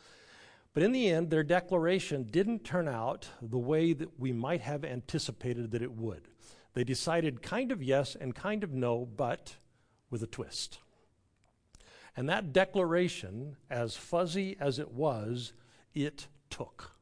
But 0.72 0.82
in 0.82 0.92
the 0.92 1.10
end, 1.10 1.28
their 1.28 1.42
declaration 1.42 2.22
didn't 2.24 2.64
turn 2.64 2.88
out 2.88 3.28
the 3.42 3.58
way 3.58 3.92
that 3.92 4.18
we 4.18 4.32
might 4.32 4.62
have 4.62 4.82
anticipated 4.82 5.70
that 5.72 5.82
it 5.82 5.92
would. 5.92 6.28
They 6.72 6.82
decided 6.82 7.42
kind 7.42 7.70
of 7.70 7.82
yes 7.82 8.16
and 8.18 8.34
kind 8.34 8.64
of 8.64 8.72
no, 8.72 9.04
but 9.04 9.56
with 10.08 10.22
a 10.22 10.26
twist. 10.26 10.78
And 12.16 12.30
that 12.30 12.54
declaration, 12.54 13.56
as 13.68 13.94
fuzzy 13.94 14.56
as 14.58 14.78
it 14.78 14.92
was, 14.92 15.52
it 15.94 16.28
took 16.48 16.95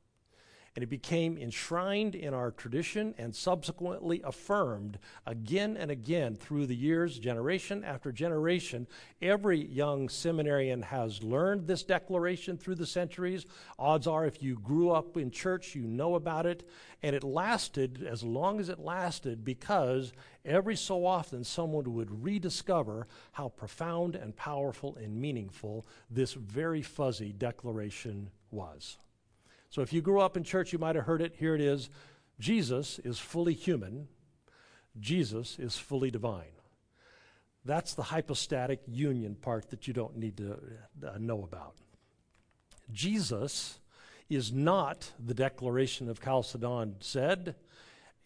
and 0.75 0.83
it 0.83 0.91
became 0.91 1.39
enshrined 1.39 2.17
in 2.17 2.35
our 2.35 2.51
tradition 2.51 3.15
and 3.17 3.35
subsequently 3.35 4.21
affirmed 4.25 4.99
again 5.25 5.77
and 5.77 5.91
again 5.91 6.35
through 6.35 6.67
the 6.67 6.75
years, 6.75 7.19
generation 7.19 7.85
after 7.85 8.11
generation. 8.11 8.89
Every 9.23 9.65
young 9.65 10.09
seminarian 10.09 10.83
has 10.83 11.23
learned 11.23 11.69
this 11.69 11.85
declaration 11.85 12.59
through 12.59 12.75
the 12.75 12.87
centuries. 12.87 13.47
Odds 13.79 14.09
are, 14.09 14.27
if 14.27 14.43
you 14.43 14.57
grew 14.59 14.91
up 14.91 15.17
in 15.17 15.31
church, 15.31 15.77
you 15.77 15.83
know 15.83 16.17
about 16.17 16.45
it. 16.45 16.69
And 17.05 17.15
it 17.15 17.23
lasted 17.23 18.05
as 18.05 18.25
long 18.25 18.59
as 18.59 18.69
it 18.69 18.81
lasted 18.81 19.45
because 19.45 20.13
every 20.45 20.75
so 20.75 21.07
often 21.07 21.45
someone 21.45 21.95
would 21.95 22.25
rediscover 22.25 23.07
how 23.33 23.51
profound 23.51 24.17
and 24.17 24.35
powerful 24.35 24.97
and 24.97 25.21
meaningful 25.21 25.87
this 26.11 26.33
very 26.33 26.83
fuzzy 26.83 27.33
declaration 27.33 28.31
was. 28.51 28.97
So 29.75 29.83
if 29.83 29.93
you 29.93 30.03
grew 30.03 30.21
up 30.21 30.37
in 30.37 30.45
church, 30.45 30.73
you 30.73 30.79
might 30.79 30.95
have 30.95 31.05
heard 31.05 31.21
it. 31.21 31.35
Here 31.37 31.57
it 31.57 31.61
is 31.61 31.91
Jesus 32.39 33.01
is 33.01 33.19
fully 33.19 33.55
human, 33.55 34.07
Jesus 35.01 35.59
is 35.59 35.77
fully 35.77 36.13
divine. 36.13 36.55
That's 37.65 37.95
the 37.95 38.05
hypostatic 38.05 38.83
union 38.87 39.35
part 39.35 39.71
that 39.71 39.89
you 39.89 39.93
don't 39.93 40.17
need 40.17 40.37
to 40.37 40.61
uh, 41.05 41.19
know 41.19 41.43
about. 41.43 41.75
Jesus 42.93 43.81
is 44.31 44.53
not, 44.53 45.11
the 45.19 45.35
Declaration 45.35 46.09
of 46.09 46.23
Chalcedon 46.23 46.95
said, 47.01 47.57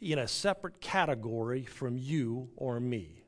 in 0.02 0.18
a 0.18 0.28
separate 0.28 0.82
category 0.82 1.64
from 1.64 1.96
you 1.96 2.50
or 2.56 2.78
me. 2.78 3.22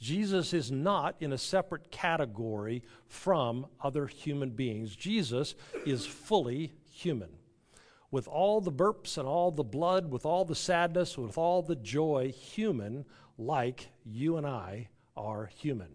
Jesus 0.00 0.52
is 0.52 0.72
not 0.72 1.14
in 1.20 1.32
a 1.32 1.38
separate 1.38 1.92
category 1.92 2.82
from 3.06 3.66
other 3.80 4.08
human 4.08 4.50
beings. 4.50 4.96
Jesus 4.96 5.54
is 5.86 6.04
fully 6.04 6.72
human 6.90 7.28
with 8.12 8.28
all 8.28 8.60
the 8.60 8.70
burps 8.70 9.18
and 9.18 9.26
all 9.26 9.50
the 9.50 9.64
blood, 9.64 10.12
with 10.12 10.24
all 10.24 10.44
the 10.44 10.54
sadness, 10.54 11.18
with 11.18 11.36
all 11.36 11.62
the 11.62 11.74
joy, 11.74 12.30
human, 12.30 13.04
like 13.38 13.88
you 14.04 14.36
and 14.36 14.46
I 14.46 14.90
are 15.16 15.46
human. 15.46 15.88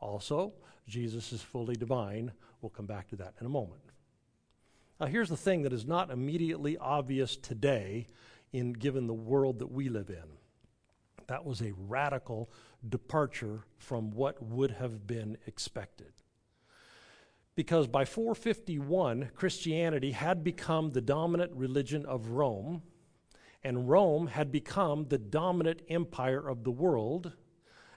Also, 0.00 0.54
Jesus 0.86 1.32
is 1.32 1.42
fully 1.42 1.74
divine. 1.74 2.32
We'll 2.62 2.70
come 2.70 2.86
back 2.86 3.08
to 3.08 3.16
that 3.16 3.34
in 3.40 3.46
a 3.46 3.50
moment. 3.50 3.82
Now, 5.00 5.06
here's 5.06 5.28
the 5.28 5.36
thing 5.36 5.62
that 5.62 5.72
is 5.72 5.84
not 5.84 6.10
immediately 6.10 6.78
obvious 6.78 7.36
today, 7.36 8.06
in 8.52 8.72
given 8.72 9.06
the 9.06 9.14
world 9.14 9.58
that 9.58 9.72
we 9.72 9.88
live 9.88 10.10
in. 10.10 10.38
That 11.26 11.44
was 11.44 11.60
a 11.60 11.72
radical 11.76 12.50
departure 12.88 13.64
from 13.78 14.10
what 14.10 14.42
would 14.42 14.72
have 14.72 15.06
been 15.06 15.38
expected 15.46 16.12
because 17.54 17.86
by 17.86 18.04
451, 18.04 19.30
Christianity 19.34 20.12
had 20.12 20.42
become 20.42 20.90
the 20.90 21.00
dominant 21.00 21.52
religion 21.54 22.06
of 22.06 22.28
Rome, 22.28 22.82
and 23.62 23.88
Rome 23.88 24.26
had 24.26 24.50
become 24.50 25.06
the 25.08 25.18
dominant 25.18 25.82
empire 25.88 26.48
of 26.48 26.64
the 26.64 26.70
world, 26.70 27.32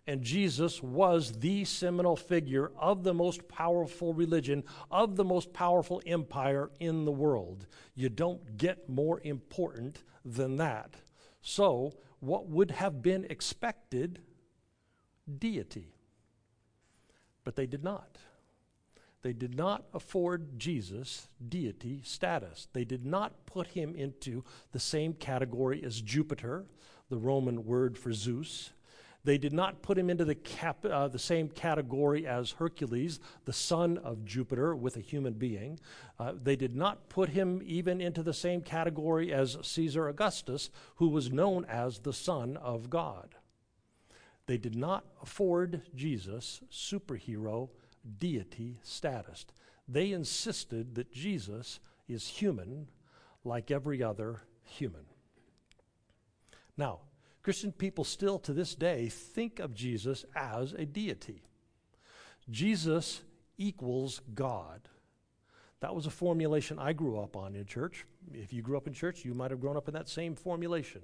and 0.07 0.21
Jesus 0.21 0.83
was 0.83 1.39
the 1.39 1.65
seminal 1.65 2.15
figure 2.15 2.71
of 2.77 3.03
the 3.03 3.13
most 3.13 3.47
powerful 3.47 4.13
religion, 4.13 4.63
of 4.91 5.15
the 5.15 5.23
most 5.23 5.51
powerful 5.51 6.01
empire 6.05 6.69
in 6.79 7.05
the 7.05 7.11
world. 7.11 7.65
You 7.95 8.09
don't 8.09 8.57
get 8.57 8.87
more 8.87 9.19
important 9.23 10.03
than 10.23 10.57
that. 10.57 10.95
So, 11.41 11.93
what 12.19 12.47
would 12.49 12.71
have 12.71 13.01
been 13.01 13.25
expected? 13.29 14.19
Deity. 15.39 15.95
But 17.43 17.55
they 17.55 17.65
did 17.65 17.83
not. 17.83 18.17
They 19.25 19.33
did 19.33 19.57
not 19.57 19.85
afford 19.91 20.59
Jesus 20.59 21.29
deity 21.49 22.01
status. 22.03 22.67
They 22.73 22.85
did 22.85 23.07
not 23.07 23.47
put 23.47 23.65
him 23.65 23.95
into 23.95 24.43
the 24.71 24.79
same 24.79 25.13
category 25.13 25.83
as 25.83 25.99
Jupiter, 25.99 26.65
the 27.09 27.17
Roman 27.17 27.65
word 27.65 27.97
for 27.97 28.13
Zeus. 28.13 28.69
They 29.23 29.39
did 29.39 29.51
not 29.51 29.81
put 29.81 29.97
him 29.97 30.11
into 30.11 30.25
the, 30.25 30.35
cap, 30.35 30.85
uh, 30.85 31.07
the 31.07 31.17
same 31.17 31.49
category 31.49 32.27
as 32.27 32.51
Hercules, 32.51 33.19
the 33.45 33.51
son 33.51 33.97
of 33.97 34.25
Jupiter, 34.25 34.75
with 34.75 34.95
a 34.95 35.01
human 35.01 35.33
being. 35.33 35.79
Uh, 36.19 36.33
they 36.39 36.55
did 36.55 36.75
not 36.75 37.09
put 37.09 37.29
him 37.29 37.63
even 37.65 38.01
into 38.01 38.21
the 38.21 38.31
same 38.31 38.61
category 38.61 39.33
as 39.33 39.57
Caesar 39.63 40.07
Augustus, 40.07 40.69
who 40.97 41.07
was 41.07 41.31
known 41.31 41.65
as 41.65 41.97
the 41.97 42.13
Son 42.13 42.57
of 42.57 42.91
God. 42.91 43.33
They 44.45 44.59
did 44.59 44.75
not 44.75 45.03
afford 45.23 45.81
Jesus 45.95 46.61
superhero 46.71 47.69
deity 48.17 48.79
status. 48.83 49.45
They 49.87 50.11
insisted 50.11 50.95
that 50.95 51.11
Jesus 51.11 51.79
is 52.07 52.27
human 52.27 52.87
like 53.43 53.71
every 53.71 54.01
other 54.01 54.41
human. 54.63 55.05
Now, 56.77 56.99
Christian 57.43 57.71
people 57.71 58.03
still 58.03 58.39
to 58.39 58.53
this 58.53 58.73
day 58.73 59.07
think 59.07 59.59
of 59.59 59.73
Jesus 59.73 60.25
as 60.35 60.73
a 60.73 60.85
deity. 60.85 61.43
Jesus 62.49 63.21
equals 63.57 64.21
God. 64.33 64.89
That 65.81 65.93
was 65.93 66.07
a 66.07 66.11
formulation 66.11 66.79
I 66.79 66.93
grew 66.93 67.19
up 67.19 67.35
on 67.35 67.55
in 67.55 67.65
church. 67.65 68.05
If 68.33 68.51
you 68.51 68.61
grew 68.61 68.77
up 68.77 68.87
in 68.87 68.93
church, 68.93 69.23
you 69.23 69.33
might 69.33 69.51
have 69.51 69.61
grown 69.61 69.77
up 69.77 69.87
in 69.87 69.93
that 69.93 70.09
same 70.09 70.35
formulation. 70.35 71.01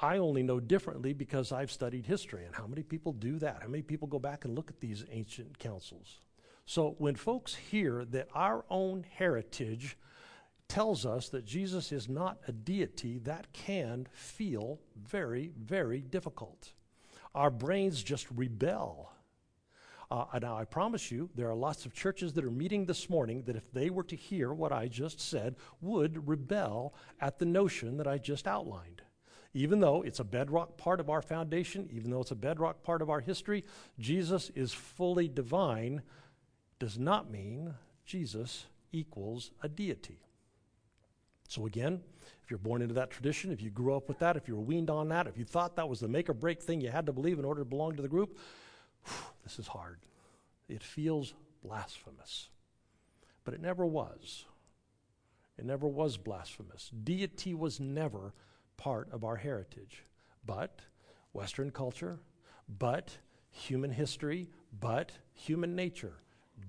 I 0.00 0.18
only 0.18 0.42
know 0.42 0.60
differently 0.60 1.12
because 1.12 1.52
I've 1.52 1.70
studied 1.72 2.06
history. 2.06 2.44
And 2.44 2.54
how 2.54 2.66
many 2.66 2.82
people 2.82 3.12
do 3.12 3.38
that? 3.38 3.62
How 3.62 3.68
many 3.68 3.82
people 3.82 4.08
go 4.08 4.18
back 4.18 4.44
and 4.44 4.54
look 4.54 4.70
at 4.70 4.80
these 4.80 5.04
ancient 5.10 5.58
councils? 5.58 6.20
So 6.66 6.94
when 6.98 7.14
folks 7.14 7.54
hear 7.54 8.04
that 8.06 8.28
our 8.34 8.64
own 8.68 9.06
heritage 9.08 9.96
tells 10.68 11.06
us 11.06 11.28
that 11.28 11.44
Jesus 11.44 11.92
is 11.92 12.08
not 12.08 12.38
a 12.48 12.52
deity, 12.52 13.18
that 13.20 13.52
can 13.52 14.08
feel 14.12 14.80
very, 15.00 15.52
very 15.56 16.00
difficult. 16.00 16.72
Our 17.34 17.50
brains 17.50 18.02
just 18.02 18.26
rebel. 18.34 19.12
Uh, 20.10 20.24
now, 20.40 20.56
I 20.56 20.64
promise 20.64 21.10
you, 21.10 21.30
there 21.34 21.48
are 21.48 21.54
lots 21.54 21.86
of 21.86 21.94
churches 21.94 22.32
that 22.34 22.44
are 22.44 22.50
meeting 22.50 22.86
this 22.86 23.08
morning 23.08 23.42
that, 23.46 23.56
if 23.56 23.72
they 23.72 23.90
were 23.90 24.04
to 24.04 24.16
hear 24.16 24.52
what 24.52 24.72
I 24.72 24.88
just 24.88 25.20
said, 25.20 25.56
would 25.80 26.28
rebel 26.28 26.94
at 27.20 27.38
the 27.38 27.46
notion 27.46 27.96
that 27.96 28.06
I 28.06 28.18
just 28.18 28.46
outlined. 28.46 29.02
Even 29.56 29.80
though 29.80 30.02
it's 30.02 30.20
a 30.20 30.24
bedrock 30.24 30.76
part 30.76 31.00
of 31.00 31.08
our 31.08 31.22
foundation, 31.22 31.88
even 31.90 32.10
though 32.10 32.20
it's 32.20 32.30
a 32.30 32.34
bedrock 32.36 32.82
part 32.82 33.00
of 33.00 33.08
our 33.08 33.20
history, 33.20 33.64
Jesus 33.98 34.50
is 34.54 34.74
fully 34.74 35.28
divine 35.28 36.02
does 36.78 36.98
not 36.98 37.30
mean 37.30 37.72
Jesus 38.04 38.66
equals 38.92 39.52
a 39.62 39.68
deity. 39.70 40.20
So, 41.48 41.64
again, 41.64 42.02
if 42.44 42.50
you're 42.50 42.58
born 42.58 42.82
into 42.82 42.92
that 42.94 43.10
tradition, 43.10 43.50
if 43.50 43.62
you 43.62 43.70
grew 43.70 43.96
up 43.96 44.08
with 44.08 44.18
that, 44.18 44.36
if 44.36 44.46
you 44.46 44.56
were 44.56 44.62
weaned 44.62 44.90
on 44.90 45.08
that, 45.08 45.26
if 45.26 45.38
you 45.38 45.46
thought 45.46 45.76
that 45.76 45.88
was 45.88 46.00
the 46.00 46.08
make 46.08 46.28
or 46.28 46.34
break 46.34 46.62
thing 46.62 46.82
you 46.82 46.90
had 46.90 47.06
to 47.06 47.12
believe 47.14 47.38
in 47.38 47.46
order 47.46 47.62
to 47.62 47.64
belong 47.64 47.96
to 47.96 48.02
the 48.02 48.08
group, 48.08 48.36
this 49.42 49.58
is 49.58 49.68
hard. 49.68 50.00
It 50.68 50.82
feels 50.82 51.32
blasphemous. 51.64 52.50
But 53.42 53.54
it 53.54 53.62
never 53.62 53.86
was. 53.86 54.44
It 55.56 55.64
never 55.64 55.88
was 55.88 56.18
blasphemous. 56.18 56.90
Deity 57.04 57.54
was 57.54 57.80
never 57.80 58.34
part 58.76 59.08
of 59.12 59.24
our 59.24 59.36
heritage. 59.36 60.04
But 60.44 60.80
Western 61.32 61.70
culture, 61.70 62.18
but 62.78 63.16
human 63.50 63.90
history, 63.90 64.48
but 64.80 65.12
human 65.34 65.74
nature 65.74 66.14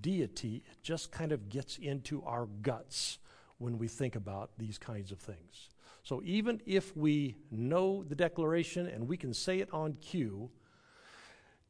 deity 0.01 0.63
it 0.65 0.83
just 0.83 1.11
kind 1.11 1.31
of 1.31 1.49
gets 1.49 1.77
into 1.77 2.23
our 2.23 2.47
guts 2.61 3.19
when 3.57 3.77
we 3.77 3.87
think 3.87 4.15
about 4.15 4.51
these 4.57 4.77
kinds 4.77 5.11
of 5.11 5.19
things. 5.19 5.69
So 6.03 6.21
even 6.23 6.61
if 6.65 6.95
we 6.95 7.35
know 7.51 8.03
the 8.03 8.15
declaration 8.15 8.87
and 8.87 9.07
we 9.07 9.17
can 9.17 9.33
say 9.33 9.59
it 9.59 9.69
on 9.73 9.93
cue, 9.93 10.49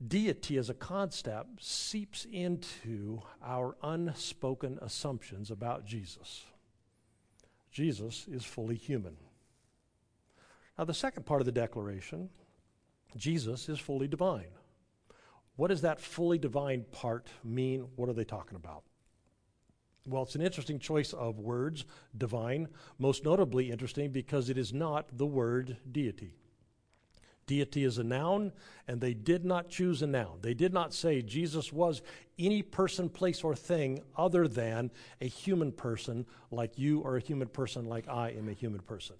deity 0.05 0.57
as 0.57 0.69
a 0.69 0.75
concept 0.75 1.63
seeps 1.63 2.25
into 2.31 3.21
our 3.43 3.75
unspoken 3.81 4.77
assumptions 4.81 5.49
about 5.49 5.85
Jesus. 5.85 6.43
Jesus 7.71 8.27
is 8.27 8.43
fully 8.43 8.75
human. 8.75 9.17
Now, 10.77 10.85
the 10.85 10.93
second 10.93 11.25
part 11.25 11.41
of 11.41 11.45
the 11.45 11.51
declaration 11.51 12.29
Jesus 13.15 13.67
is 13.69 13.79
fully 13.79 14.07
divine. 14.07 14.51
What 15.55 15.69
does 15.69 15.81
that 15.81 15.99
fully 15.99 16.37
divine 16.37 16.85
part 16.91 17.27
mean? 17.43 17.87
What 17.95 18.09
are 18.09 18.13
they 18.13 18.23
talking 18.23 18.55
about? 18.55 18.83
Well, 20.05 20.23
it's 20.23 20.35
an 20.35 20.41
interesting 20.41 20.79
choice 20.79 21.13
of 21.13 21.39
words, 21.39 21.85
divine, 22.15 22.67
most 22.99 23.25
notably 23.25 23.71
interesting 23.71 24.11
because 24.11 24.49
it 24.49 24.57
is 24.57 24.71
not 24.71 25.17
the 25.17 25.25
word 25.25 25.77
deity. 25.91 26.33
Deity 27.45 27.85
is 27.85 27.97
a 27.97 28.03
noun, 28.03 28.51
and 28.87 29.01
they 29.01 29.13
did 29.13 29.45
not 29.45 29.69
choose 29.69 30.01
a 30.01 30.07
noun. 30.07 30.39
They 30.41 30.53
did 30.53 30.73
not 30.73 30.93
say 30.93 31.21
Jesus 31.21 31.73
was 31.73 32.01
any 32.37 32.61
person, 32.61 33.09
place, 33.09 33.43
or 33.43 33.55
thing 33.55 34.01
other 34.15 34.47
than 34.47 34.91
a 35.21 35.27
human 35.27 35.71
person 35.71 36.25
like 36.51 36.77
you 36.77 37.03
are 37.03 37.15
a 37.15 37.21
human 37.21 37.47
person 37.47 37.85
like 37.85 38.07
I 38.07 38.31
am 38.31 38.47
a 38.49 38.53
human 38.53 38.81
person. 38.81 39.15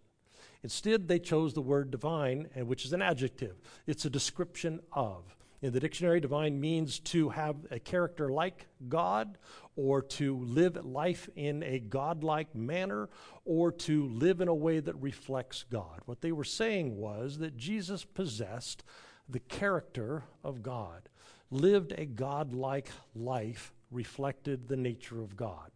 Instead, 0.63 1.07
they 1.07 1.19
chose 1.19 1.53
the 1.53 1.61
word 1.61 1.91
divine, 1.91 2.47
which 2.55 2.85
is 2.85 2.93
an 2.93 3.01
adjective. 3.01 3.55
It's 3.85 4.05
a 4.05 4.09
description 4.09 4.79
of. 4.91 5.35
In 5.59 5.73
the 5.73 5.79
dictionary, 5.79 6.19
divine 6.19 6.59
means 6.59 6.99
to 6.99 7.29
have 7.29 7.55
a 7.71 7.79
character 7.79 8.29
like 8.29 8.67
God, 8.87 9.37
or 9.75 10.03
to 10.03 10.37
live 10.37 10.85
life 10.85 11.29
in 11.35 11.63
a 11.63 11.79
godlike 11.79 12.53
manner, 12.53 13.09
or 13.43 13.71
to 13.71 14.07
live 14.07 14.39
in 14.39 14.47
a 14.47 14.53
way 14.53 14.79
that 14.79 14.95
reflects 15.01 15.65
God. 15.71 16.01
What 16.05 16.21
they 16.21 16.31
were 16.31 16.43
saying 16.43 16.97
was 16.97 17.39
that 17.39 17.57
Jesus 17.57 18.03
possessed 18.03 18.83
the 19.27 19.39
character 19.39 20.23
of 20.43 20.61
God, 20.61 21.09
lived 21.49 21.91
a 21.97 22.05
godlike 22.05 22.89
life, 23.15 23.73
reflected 23.89 24.67
the 24.67 24.77
nature 24.77 25.21
of 25.21 25.35
God. 25.35 25.71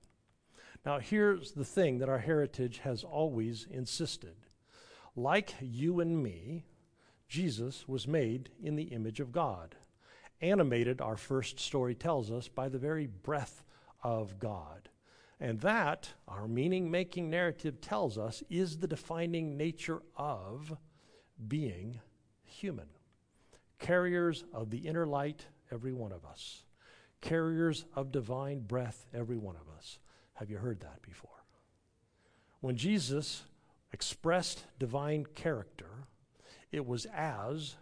Now, 0.85 0.99
here's 0.99 1.53
the 1.53 1.65
thing 1.65 1.99
that 1.99 2.09
our 2.09 2.19
heritage 2.19 2.79
has 2.79 3.03
always 3.03 3.67
insisted. 3.69 4.35
Like 5.15 5.55
you 5.61 5.99
and 5.99 6.21
me, 6.21 6.63
Jesus 7.27 7.87
was 7.87 8.07
made 8.07 8.49
in 8.61 8.75
the 8.75 8.83
image 8.83 9.19
of 9.19 9.31
God, 9.31 9.75
animated, 10.41 11.01
our 11.01 11.17
first 11.17 11.59
story 11.59 11.95
tells 11.95 12.31
us, 12.31 12.47
by 12.47 12.69
the 12.69 12.77
very 12.77 13.07
breath 13.07 13.63
of 14.03 14.39
God. 14.39 14.89
And 15.39 15.59
that, 15.61 16.09
our 16.27 16.47
meaning 16.47 16.91
making 16.91 17.29
narrative 17.29 17.81
tells 17.81 18.17
us, 18.17 18.43
is 18.49 18.77
the 18.77 18.87
defining 18.87 19.57
nature 19.57 20.01
of 20.15 20.77
being 21.47 21.99
human. 22.43 22.87
Carriers 23.79 24.43
of 24.53 24.69
the 24.69 24.77
inner 24.77 25.07
light, 25.07 25.45
every 25.71 25.93
one 25.93 26.11
of 26.11 26.25
us. 26.25 26.63
Carriers 27.21 27.85
of 27.95 28.11
divine 28.11 28.59
breath, 28.59 29.07
every 29.13 29.37
one 29.37 29.55
of 29.55 29.75
us. 29.75 29.99
Have 30.33 30.49
you 30.49 30.57
heard 30.57 30.81
that 30.81 31.01
before? 31.01 31.29
When 32.59 32.75
Jesus 32.75 33.43
expressed 33.93 34.65
divine 34.79 35.25
character, 35.35 36.05
it 36.71 36.85
was 36.85 37.05
as 37.13 37.75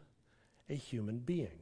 a 0.69 0.75
human 0.75 1.19
being. 1.19 1.59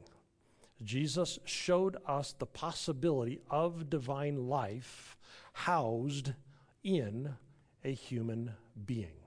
Jesus 0.82 1.38
showed 1.44 1.96
us 2.06 2.32
the 2.32 2.46
possibility 2.46 3.40
of 3.50 3.90
divine 3.90 4.48
life 4.48 5.16
housed 5.52 6.32
in 6.84 7.34
a 7.84 7.92
human 7.92 8.52
being. 8.86 9.18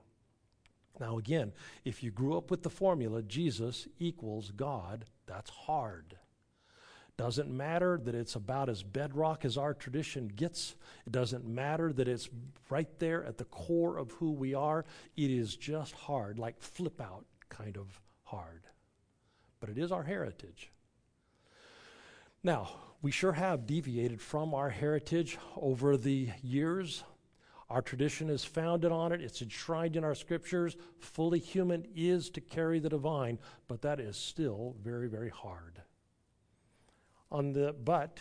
Now, 0.98 1.18
again, 1.18 1.52
if 1.84 2.02
you 2.02 2.10
grew 2.10 2.36
up 2.36 2.50
with 2.50 2.62
the 2.62 2.70
formula 2.70 3.22
Jesus 3.22 3.88
equals 3.98 4.50
God, 4.50 5.04
that's 5.26 5.50
hard. 5.50 6.16
Doesn't 7.22 7.52
matter 7.52 8.00
that 8.02 8.16
it's 8.16 8.34
about 8.34 8.68
as 8.68 8.82
bedrock 8.82 9.44
as 9.44 9.56
our 9.56 9.74
tradition 9.74 10.26
gets. 10.26 10.74
It 11.06 11.12
doesn't 11.12 11.46
matter 11.46 11.92
that 11.92 12.08
it's 12.08 12.28
right 12.68 12.88
there 12.98 13.24
at 13.24 13.38
the 13.38 13.44
core 13.44 13.96
of 13.96 14.10
who 14.10 14.32
we 14.32 14.54
are. 14.54 14.84
It 15.16 15.30
is 15.30 15.54
just 15.54 15.94
hard, 15.94 16.40
like 16.40 16.60
flip 16.60 17.00
out 17.00 17.24
kind 17.48 17.76
of 17.76 18.00
hard. 18.24 18.64
But 19.60 19.68
it 19.68 19.78
is 19.78 19.92
our 19.92 20.02
heritage. 20.02 20.72
Now, 22.42 22.70
we 23.02 23.12
sure 23.12 23.34
have 23.34 23.68
deviated 23.68 24.20
from 24.20 24.52
our 24.52 24.70
heritage 24.70 25.38
over 25.56 25.96
the 25.96 26.30
years. 26.42 27.04
Our 27.70 27.82
tradition 27.82 28.30
is 28.30 28.44
founded 28.44 28.90
on 28.90 29.12
it, 29.12 29.20
it's 29.20 29.42
enshrined 29.42 29.94
in 29.94 30.02
our 30.02 30.16
scriptures. 30.16 30.76
Fully 30.98 31.38
human 31.38 31.86
is 31.94 32.30
to 32.30 32.40
carry 32.40 32.80
the 32.80 32.88
divine, 32.88 33.38
but 33.68 33.80
that 33.82 34.00
is 34.00 34.16
still 34.16 34.74
very, 34.82 35.08
very 35.08 35.30
hard. 35.30 35.82
On 37.32 37.54
the, 37.54 37.74
but 37.82 38.20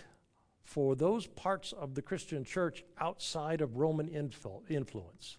for 0.63 0.95
those 0.95 1.27
parts 1.27 1.73
of 1.73 1.95
the 1.95 2.01
Christian 2.01 2.45
church 2.45 2.85
outside 2.97 3.59
of 3.59 3.75
Roman 3.75 4.07
influence, 4.07 5.37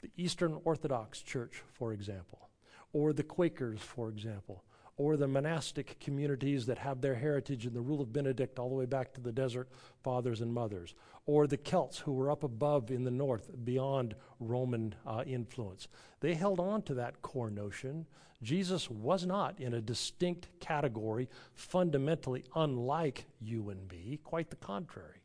the 0.00 0.10
Eastern 0.16 0.58
Orthodox 0.64 1.20
Church, 1.20 1.62
for 1.70 1.92
example, 1.92 2.48
or 2.94 3.12
the 3.12 3.22
Quakers, 3.22 3.80
for 3.80 4.08
example, 4.08 4.64
or 4.96 5.16
the 5.16 5.26
monastic 5.26 5.98
communities 5.98 6.66
that 6.66 6.78
have 6.78 7.00
their 7.00 7.14
heritage 7.14 7.66
in 7.66 7.74
the 7.74 7.80
rule 7.80 8.00
of 8.00 8.12
Benedict 8.12 8.58
all 8.58 8.68
the 8.68 8.74
way 8.74 8.86
back 8.86 9.12
to 9.14 9.20
the 9.20 9.32
desert 9.32 9.68
fathers 10.02 10.40
and 10.40 10.52
mothers, 10.52 10.94
or 11.26 11.46
the 11.46 11.56
Celts 11.56 11.98
who 11.98 12.12
were 12.12 12.30
up 12.30 12.44
above 12.44 12.90
in 12.90 13.04
the 13.04 13.10
north 13.10 13.50
beyond 13.64 14.14
Roman 14.38 14.94
uh, 15.06 15.24
influence. 15.26 15.88
They 16.20 16.34
held 16.34 16.60
on 16.60 16.82
to 16.82 16.94
that 16.94 17.22
core 17.22 17.50
notion. 17.50 18.06
Jesus 18.42 18.90
was 18.90 19.26
not 19.26 19.58
in 19.58 19.74
a 19.74 19.80
distinct 19.80 20.48
category, 20.60 21.28
fundamentally 21.54 22.44
unlike 22.54 23.26
you 23.40 23.70
and 23.70 23.88
me, 23.90 24.20
quite 24.22 24.50
the 24.50 24.56
contrary. 24.56 25.22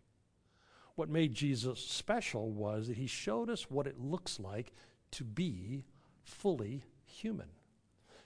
What 0.96 1.10
made 1.10 1.34
Jesus 1.34 1.80
special 1.80 2.52
was 2.52 2.88
that 2.88 2.98
he 2.98 3.08
showed 3.08 3.50
us 3.50 3.70
what 3.70 3.88
it 3.88 4.00
looks 4.00 4.40
like 4.40 4.74
to 5.12 5.24
be 5.24 5.86
fully 6.24 6.84
human. 7.06 7.48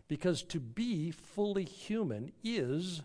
Because 0.07 0.43
to 0.43 0.59
be 0.59 1.11
fully 1.11 1.63
human 1.63 2.31
is 2.43 3.01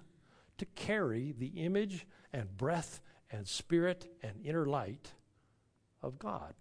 to 0.59 0.67
carry 0.67 1.33
the 1.37 1.47
image 1.47 2.07
and 2.33 2.57
breath 2.57 3.01
and 3.31 3.47
spirit 3.47 4.11
and 4.23 4.35
inner 4.45 4.67
light 4.67 5.13
of 6.03 6.19
God. 6.19 6.55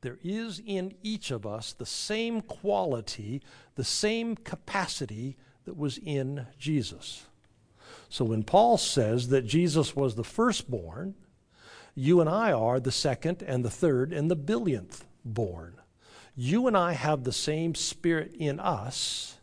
There 0.00 0.18
is 0.22 0.62
in 0.64 0.94
each 1.02 1.30
of 1.30 1.44
us 1.46 1.72
the 1.72 1.86
same 1.86 2.40
quality, 2.40 3.42
the 3.74 3.84
same 3.84 4.36
capacity 4.36 5.36
that 5.64 5.76
was 5.76 5.98
in 5.98 6.46
Jesus. 6.58 7.26
So 8.08 8.24
when 8.24 8.42
Paul 8.42 8.78
says 8.78 9.28
that 9.28 9.46
Jesus 9.46 9.96
was 9.96 10.14
the 10.14 10.24
firstborn, 10.24 11.14
you 11.94 12.20
and 12.20 12.30
I 12.30 12.52
are 12.52 12.78
the 12.78 12.92
second 12.92 13.42
and 13.42 13.64
the 13.64 13.70
third 13.70 14.12
and 14.12 14.30
the 14.30 14.36
billionth 14.36 15.04
born. 15.24 15.80
You 16.40 16.68
and 16.68 16.76
I 16.76 16.92
have 16.92 17.24
the 17.24 17.32
same 17.32 17.74
spirit 17.74 18.32
in 18.38 18.60
us 18.60 19.38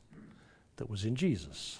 that 0.77 0.89
was 0.89 1.03
in 1.03 1.17
Jesus. 1.17 1.79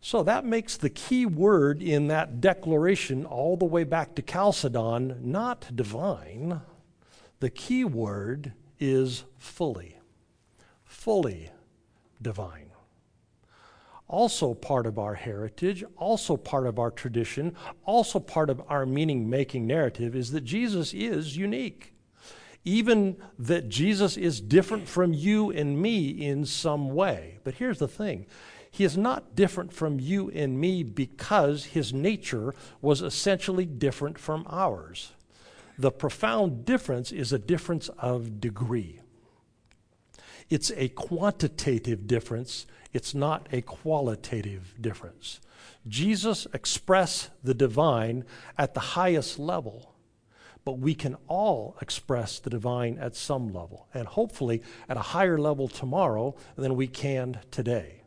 So 0.00 0.24
that 0.24 0.44
makes 0.44 0.76
the 0.76 0.90
key 0.90 1.26
word 1.26 1.80
in 1.80 2.08
that 2.08 2.40
declaration 2.40 3.24
all 3.24 3.56
the 3.56 3.64
way 3.64 3.84
back 3.84 4.16
to 4.16 4.22
Chalcedon 4.22 5.18
not 5.22 5.76
divine. 5.76 6.60
The 7.38 7.50
key 7.50 7.84
word 7.84 8.52
is 8.80 9.22
fully. 9.38 9.96
Fully 10.84 11.50
divine. 12.20 12.72
Also 14.08 14.54
part 14.54 14.86
of 14.86 14.98
our 14.98 15.14
heritage, 15.14 15.84
also 15.96 16.36
part 16.36 16.66
of 16.66 16.80
our 16.80 16.90
tradition, 16.90 17.54
also 17.84 18.18
part 18.18 18.50
of 18.50 18.60
our 18.68 18.84
meaning 18.84 19.30
making 19.30 19.68
narrative 19.68 20.16
is 20.16 20.32
that 20.32 20.42
Jesus 20.42 20.92
is 20.92 21.36
unique. 21.36 21.91
Even 22.64 23.16
that 23.38 23.68
Jesus 23.68 24.16
is 24.16 24.40
different 24.40 24.88
from 24.88 25.12
you 25.12 25.50
and 25.50 25.80
me 25.80 26.08
in 26.08 26.46
some 26.46 26.90
way. 26.90 27.38
But 27.44 27.54
here's 27.54 27.78
the 27.78 27.88
thing 27.88 28.26
he 28.70 28.84
is 28.84 28.96
not 28.96 29.36
different 29.36 29.70
from 29.70 30.00
you 30.00 30.30
and 30.30 30.58
me 30.58 30.82
because 30.82 31.66
his 31.66 31.92
nature 31.92 32.54
was 32.80 33.02
essentially 33.02 33.66
different 33.66 34.18
from 34.18 34.46
ours. 34.48 35.12
The 35.76 35.90
profound 35.90 36.64
difference 36.64 37.12
is 37.12 37.34
a 37.34 37.38
difference 37.38 37.90
of 37.98 38.40
degree. 38.40 39.00
It's 40.48 40.70
a 40.74 40.88
quantitative 40.88 42.06
difference, 42.06 42.66
it's 42.94 43.14
not 43.14 43.46
a 43.52 43.60
qualitative 43.60 44.74
difference. 44.80 45.40
Jesus 45.86 46.46
expressed 46.54 47.30
the 47.42 47.54
divine 47.54 48.24
at 48.56 48.72
the 48.72 48.80
highest 48.80 49.38
level, 49.38 49.91
but 50.64 50.78
we 50.78 50.94
can 50.94 51.16
all 51.28 51.76
express 51.80 52.38
the 52.38 52.50
divine 52.50 52.98
at 52.98 53.16
some 53.16 53.52
level, 53.52 53.88
and 53.92 54.06
hopefully 54.06 54.62
at 54.88 54.96
a 54.96 55.00
higher 55.00 55.38
level 55.38 55.68
tomorrow 55.68 56.34
than 56.56 56.76
we 56.76 56.86
can 56.86 57.40
today. 57.50 58.02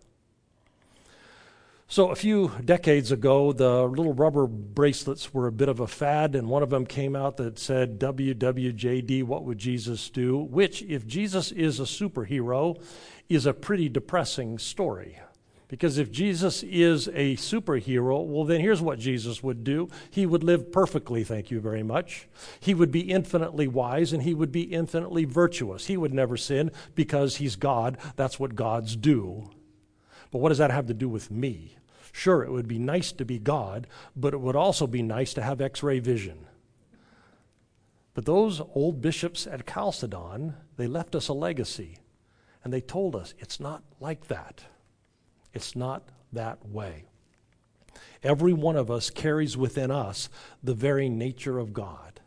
So, 1.87 2.09
a 2.09 2.15
few 2.15 2.51
decades 2.65 3.11
ago, 3.11 3.53
the 3.53 3.83
little 3.83 4.13
rubber 4.13 4.47
bracelets 4.47 5.35
were 5.35 5.45
a 5.45 5.51
bit 5.51 5.69
of 5.69 5.79
a 5.79 5.87
fad, 5.87 6.35
and 6.35 6.49
one 6.49 6.63
of 6.63 6.71
them 6.71 6.87
came 6.87 7.15
out 7.15 7.37
that 7.37 7.59
said, 7.59 7.99
WWJD, 7.99 9.23
what 9.23 9.43
would 9.43 9.59
Jesus 9.59 10.09
do? 10.09 10.37
Which, 10.39 10.81
if 10.81 11.05
Jesus 11.05 11.51
is 11.51 11.79
a 11.79 11.83
superhero, 11.83 12.81
is 13.29 13.45
a 13.45 13.53
pretty 13.53 13.87
depressing 13.87 14.57
story. 14.57 15.19
Because 15.67 15.97
if 15.97 16.11
Jesus 16.11 16.61
is 16.63 17.07
a 17.07 17.35
superhero, 17.37 18.23
well, 18.23 18.43
then 18.43 18.61
here's 18.61 18.81
what 18.81 18.99
Jesus 18.99 19.41
would 19.41 19.63
do. 19.63 19.89
He 20.11 20.25
would 20.25 20.43
live 20.43 20.71
perfectly, 20.71 21.23
thank 21.23 21.49
you 21.49 21.59
very 21.59 21.81
much. 21.81 22.27
He 22.59 22.75
would 22.75 22.91
be 22.91 23.11
infinitely 23.11 23.67
wise 23.67 24.13
and 24.13 24.21
he 24.21 24.35
would 24.35 24.51
be 24.51 24.61
infinitely 24.61 25.25
virtuous. 25.25 25.87
He 25.87 25.97
would 25.97 26.13
never 26.13 26.37
sin 26.37 26.71
because 26.93 27.37
he's 27.37 27.55
God. 27.55 27.97
That's 28.15 28.39
what 28.39 28.55
gods 28.55 28.95
do. 28.95 29.49
But 30.31 30.39
what 30.39 30.49
does 30.49 30.59
that 30.59 30.71
have 30.71 30.87
to 30.87 30.93
do 30.93 31.09
with 31.09 31.31
me? 31.31 31.77
Sure, 32.11 32.43
it 32.43 32.51
would 32.51 32.67
be 32.67 32.79
nice 32.79 33.11
to 33.13 33.25
be 33.25 33.39
God, 33.39 33.87
but 34.15 34.33
it 34.33 34.39
would 34.39 34.55
also 34.55 34.87
be 34.87 35.01
nice 35.01 35.33
to 35.33 35.41
have 35.41 35.59
x 35.61 35.81
ray 35.81 35.99
vision. 35.99 36.45
But 38.13 38.25
those 38.25 38.61
old 38.73 39.01
bishops 39.01 39.45
at 39.45 39.67
Chalcedon, 39.67 40.53
they 40.77 40.87
left 40.87 41.15
us 41.15 41.27
a 41.27 41.33
legacy. 41.33 41.97
And 42.63 42.73
they 42.73 42.81
told 42.81 43.15
us 43.15 43.33
it's 43.37 43.59
not 43.59 43.83
like 43.99 44.27
that. 44.27 44.63
It's 45.55 45.75
not 45.75 46.03
that 46.33 46.67
way. 46.67 47.05
Every 48.21 48.53
one 48.53 48.75
of 48.75 48.91
us 48.91 49.09
carries 49.09 49.55
within 49.55 49.89
us 49.89 50.29
the 50.61 50.73
very 50.73 51.09
nature 51.09 51.57
of 51.57 51.73
God. 51.73 52.19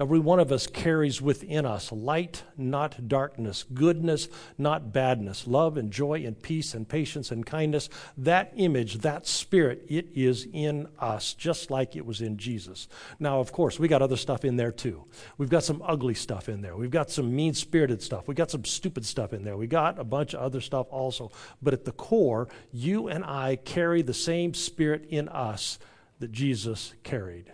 Every 0.00 0.18
one 0.18 0.40
of 0.40 0.50
us 0.50 0.66
carries 0.66 1.20
within 1.20 1.66
us 1.66 1.92
light, 1.92 2.42
not 2.56 3.08
darkness, 3.08 3.64
goodness, 3.74 4.28
not 4.58 4.92
badness, 4.92 5.46
love 5.46 5.76
and 5.76 5.92
joy 5.92 6.24
and 6.24 6.40
peace 6.40 6.74
and 6.74 6.88
patience 6.88 7.30
and 7.30 7.44
kindness. 7.44 7.88
That 8.16 8.52
image, 8.56 8.98
that 8.98 9.26
spirit, 9.26 9.84
it 9.88 10.08
is 10.14 10.46
in 10.52 10.88
us, 10.98 11.34
just 11.34 11.70
like 11.70 11.94
it 11.96 12.06
was 12.06 12.20
in 12.20 12.36
Jesus. 12.36 12.88
Now, 13.18 13.40
of 13.40 13.52
course, 13.52 13.78
we 13.78 13.88
got 13.88 14.02
other 14.02 14.16
stuff 14.16 14.44
in 14.44 14.56
there 14.56 14.72
too. 14.72 15.04
We've 15.38 15.50
got 15.50 15.64
some 15.64 15.82
ugly 15.84 16.14
stuff 16.14 16.48
in 16.48 16.62
there. 16.62 16.76
We've 16.76 16.90
got 16.90 17.10
some 17.10 17.34
mean 17.34 17.54
spirited 17.54 18.02
stuff. 18.02 18.28
We've 18.28 18.36
got 18.36 18.50
some 18.50 18.64
stupid 18.64 19.04
stuff 19.04 19.32
in 19.32 19.44
there. 19.44 19.56
We 19.56 19.66
got 19.66 19.98
a 19.98 20.04
bunch 20.04 20.34
of 20.34 20.40
other 20.40 20.60
stuff 20.60 20.86
also. 20.90 21.30
But 21.60 21.74
at 21.74 21.84
the 21.84 21.92
core, 21.92 22.48
you 22.72 23.08
and 23.08 23.24
I 23.24 23.56
carry 23.56 24.02
the 24.02 24.14
same 24.14 24.54
spirit 24.54 25.06
in 25.08 25.28
us 25.28 25.78
that 26.18 26.32
Jesus 26.32 26.94
carried. 27.02 27.52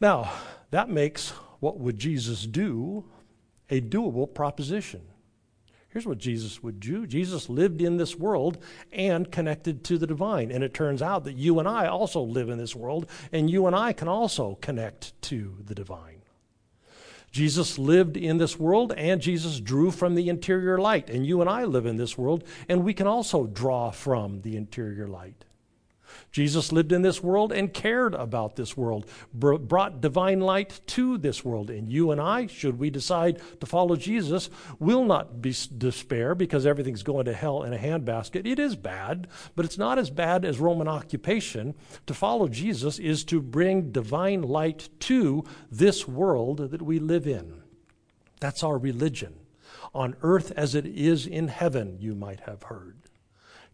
Now, 0.00 0.32
that 0.70 0.88
makes 0.88 1.30
what 1.60 1.78
would 1.78 1.98
Jesus 1.98 2.46
do 2.46 3.04
a 3.68 3.80
doable 3.80 4.32
proposition. 4.32 5.02
Here's 5.90 6.06
what 6.06 6.18
Jesus 6.18 6.62
would 6.62 6.78
do 6.78 7.06
Jesus 7.06 7.48
lived 7.48 7.82
in 7.82 7.96
this 7.96 8.16
world 8.16 8.58
and 8.92 9.30
connected 9.30 9.84
to 9.84 9.98
the 9.98 10.06
divine. 10.06 10.50
And 10.50 10.62
it 10.62 10.72
turns 10.72 11.02
out 11.02 11.24
that 11.24 11.36
you 11.36 11.58
and 11.58 11.68
I 11.68 11.86
also 11.86 12.22
live 12.22 12.48
in 12.48 12.58
this 12.58 12.76
world, 12.76 13.10
and 13.32 13.50
you 13.50 13.66
and 13.66 13.74
I 13.74 13.92
can 13.92 14.08
also 14.08 14.56
connect 14.60 15.20
to 15.22 15.56
the 15.64 15.74
divine. 15.74 16.22
Jesus 17.32 17.78
lived 17.78 18.16
in 18.16 18.38
this 18.38 18.58
world, 18.58 18.92
and 18.96 19.20
Jesus 19.20 19.60
drew 19.60 19.90
from 19.90 20.14
the 20.14 20.28
interior 20.28 20.78
light. 20.78 21.10
And 21.10 21.26
you 21.26 21.40
and 21.40 21.50
I 21.50 21.64
live 21.64 21.86
in 21.86 21.96
this 21.96 22.18
world, 22.18 22.44
and 22.68 22.84
we 22.84 22.94
can 22.94 23.06
also 23.06 23.46
draw 23.46 23.90
from 23.90 24.42
the 24.42 24.56
interior 24.56 25.06
light. 25.06 25.44
Jesus 26.32 26.70
lived 26.70 26.92
in 26.92 27.02
this 27.02 27.22
world 27.22 27.52
and 27.52 27.72
cared 27.72 28.14
about 28.14 28.56
this 28.56 28.76
world, 28.76 29.06
brought 29.32 30.00
divine 30.00 30.40
light 30.40 30.80
to 30.88 31.18
this 31.18 31.44
world. 31.44 31.70
And 31.70 31.90
you 31.90 32.10
and 32.10 32.20
I, 32.20 32.46
should 32.46 32.78
we 32.78 32.90
decide 32.90 33.40
to 33.60 33.66
follow 33.66 33.96
Jesus, 33.96 34.48
will 34.78 35.04
not 35.04 35.42
be 35.42 35.54
despair 35.76 36.34
because 36.34 36.66
everything's 36.66 37.02
going 37.02 37.24
to 37.24 37.32
hell 37.32 37.62
in 37.62 37.72
a 37.72 37.78
handbasket. 37.78 38.46
It 38.46 38.58
is 38.58 38.76
bad, 38.76 39.26
but 39.56 39.64
it's 39.64 39.78
not 39.78 39.98
as 39.98 40.10
bad 40.10 40.44
as 40.44 40.60
Roman 40.60 40.88
occupation. 40.88 41.74
To 42.06 42.14
follow 42.14 42.48
Jesus 42.48 42.98
is 42.98 43.24
to 43.24 43.40
bring 43.40 43.90
divine 43.90 44.42
light 44.42 44.88
to 45.00 45.44
this 45.70 46.06
world 46.06 46.70
that 46.70 46.82
we 46.82 46.98
live 46.98 47.26
in. 47.26 47.62
That's 48.38 48.62
our 48.62 48.78
religion. 48.78 49.34
On 49.92 50.14
earth 50.22 50.52
as 50.56 50.74
it 50.76 50.86
is 50.86 51.26
in 51.26 51.48
heaven, 51.48 51.98
you 51.98 52.14
might 52.14 52.40
have 52.40 52.64
heard 52.64 52.96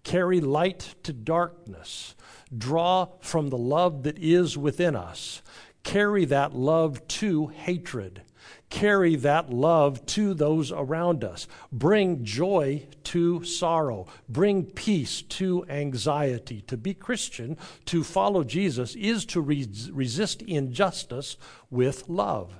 carry 0.06 0.40
light 0.40 0.94
to 1.02 1.12
darkness, 1.12 2.14
draw 2.56 3.08
from 3.20 3.48
the 3.48 3.58
love 3.58 4.02
that 4.04 4.18
is 4.18 4.56
within 4.56 4.94
us, 4.96 5.42
carry 5.82 6.24
that 6.26 6.54
love 6.54 7.06
to 7.08 7.46
hatred, 7.48 8.22
carry 8.70 9.16
that 9.16 9.50
love 9.50 10.04
to 10.06 10.34
those 10.34 10.72
around 10.72 11.24
us, 11.24 11.46
bring 11.72 12.24
joy 12.24 12.86
to 13.04 13.44
sorrow, 13.44 14.06
bring 14.28 14.64
peace 14.64 15.22
to 15.22 15.64
anxiety. 15.68 16.62
To 16.62 16.76
be 16.76 16.94
Christian, 16.94 17.56
to 17.86 18.02
follow 18.02 18.44
Jesus, 18.44 18.94
is 18.96 19.24
to 19.26 19.40
re- 19.40 19.68
resist 19.92 20.42
injustice 20.42 21.36
with 21.70 22.08
love. 22.08 22.54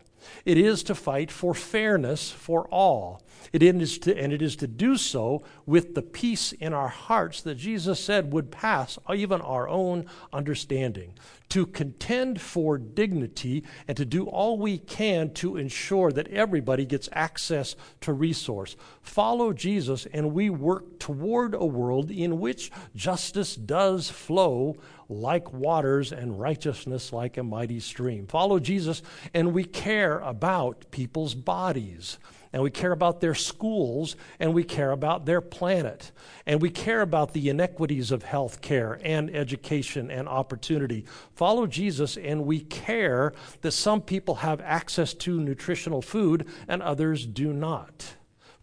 It 0.45 0.59
is 0.59 0.83
to 0.85 0.95
fight 0.95 1.31
for 1.31 1.55
fairness 1.55 2.31
for 2.31 2.69
all. 2.69 3.23
It 3.53 3.62
is 3.62 3.99
to, 4.01 4.19
and 4.19 4.33
it 4.33 4.43
is 4.43 4.57
to 4.57 4.67
do 4.67 4.97
so 4.97 5.43
with 5.67 5.95
the 5.95 6.03
peace 6.03 6.53
in 6.53 6.73
our 6.73 6.89
hearts 6.89 7.43
that 7.43 7.57
Jesus 7.57 8.01
said 8.01 8.33
would 8.33 8.51
pass 8.51 8.99
even 9.15 9.41
our 9.41 9.69
own 9.69 10.07
understanding. 10.33 11.15
To 11.51 11.65
contend 11.65 12.41
for 12.41 12.77
dignity 12.77 13.62
and 13.87 13.97
to 13.97 14.05
do 14.05 14.27
all 14.27 14.59
we 14.59 14.79
can 14.79 15.33
to 15.35 15.57
ensure 15.57 16.11
that 16.11 16.29
everybody 16.29 16.85
gets 16.85 17.09
access 17.12 17.77
to 18.01 18.12
resource. 18.12 18.75
Follow 19.01 19.53
Jesus, 19.53 20.07
and 20.12 20.35
we 20.35 20.51
work 20.51 20.99
toward 20.99 21.55
a 21.55 21.65
world 21.65 22.11
in 22.11 22.41
which 22.41 22.73
justice 22.97 23.55
does 23.55 24.11
flow 24.11 24.77
like 25.09 25.53
waters 25.53 26.12
and 26.12 26.38
righteousness 26.38 27.12
like 27.12 27.37
a 27.37 27.42
mighty 27.42 27.81
stream. 27.81 28.27
Follow 28.27 28.59
Jesus, 28.59 29.03
and 29.35 29.53
we 29.53 29.64
care 29.64 30.19
about 30.21 30.90
people's 30.90 31.35
bodies 31.35 32.19
and 32.57 32.62
we 32.62 32.71
care 32.71 32.92
about 32.92 33.21
their 33.21 33.35
schools, 33.35 34.16
and 34.40 34.55
we 34.55 34.64
care 34.64 34.92
about 34.92 35.27
their 35.27 35.42
planet, 35.42 36.11
and 36.47 36.62
we 36.62 36.71
care 36.71 37.03
about 37.03 37.35
the 37.35 37.51
inequities 37.51 38.11
of 38.11 38.23
health 38.23 38.62
care 38.62 38.99
and 39.05 39.29
education 39.29 40.11
and 40.11 40.27
opportunity. 40.27 41.05
Follow 41.35 41.66
Jesus, 41.66 42.16
and 42.16 42.47
we 42.47 42.61
care 42.61 43.35
that 43.61 43.73
some 43.73 44.01
people 44.01 44.37
have 44.37 44.62
access 44.62 45.12
to 45.12 45.38
nutritional 45.38 46.01
food 46.01 46.47
and 46.66 46.83
others 46.83 47.27
do 47.27 47.53
not. 47.53 48.14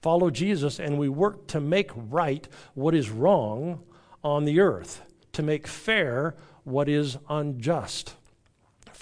Follow 0.01 0.32
Jesus, 0.32 0.79
and 0.79 0.97
we 0.97 1.08
work 1.08 1.45
to 1.49 1.62
make 1.62 1.91
right 1.95 2.47
what 2.73 2.95
is 2.95 3.12
wrong 3.12 3.84
on 4.23 4.45
the 4.45 4.60
earth, 4.60 5.01
to 5.34 5.43
make 5.43 5.67
fair 5.67 6.36
what 6.63 6.88
is 6.88 7.17
unjust 7.30 8.15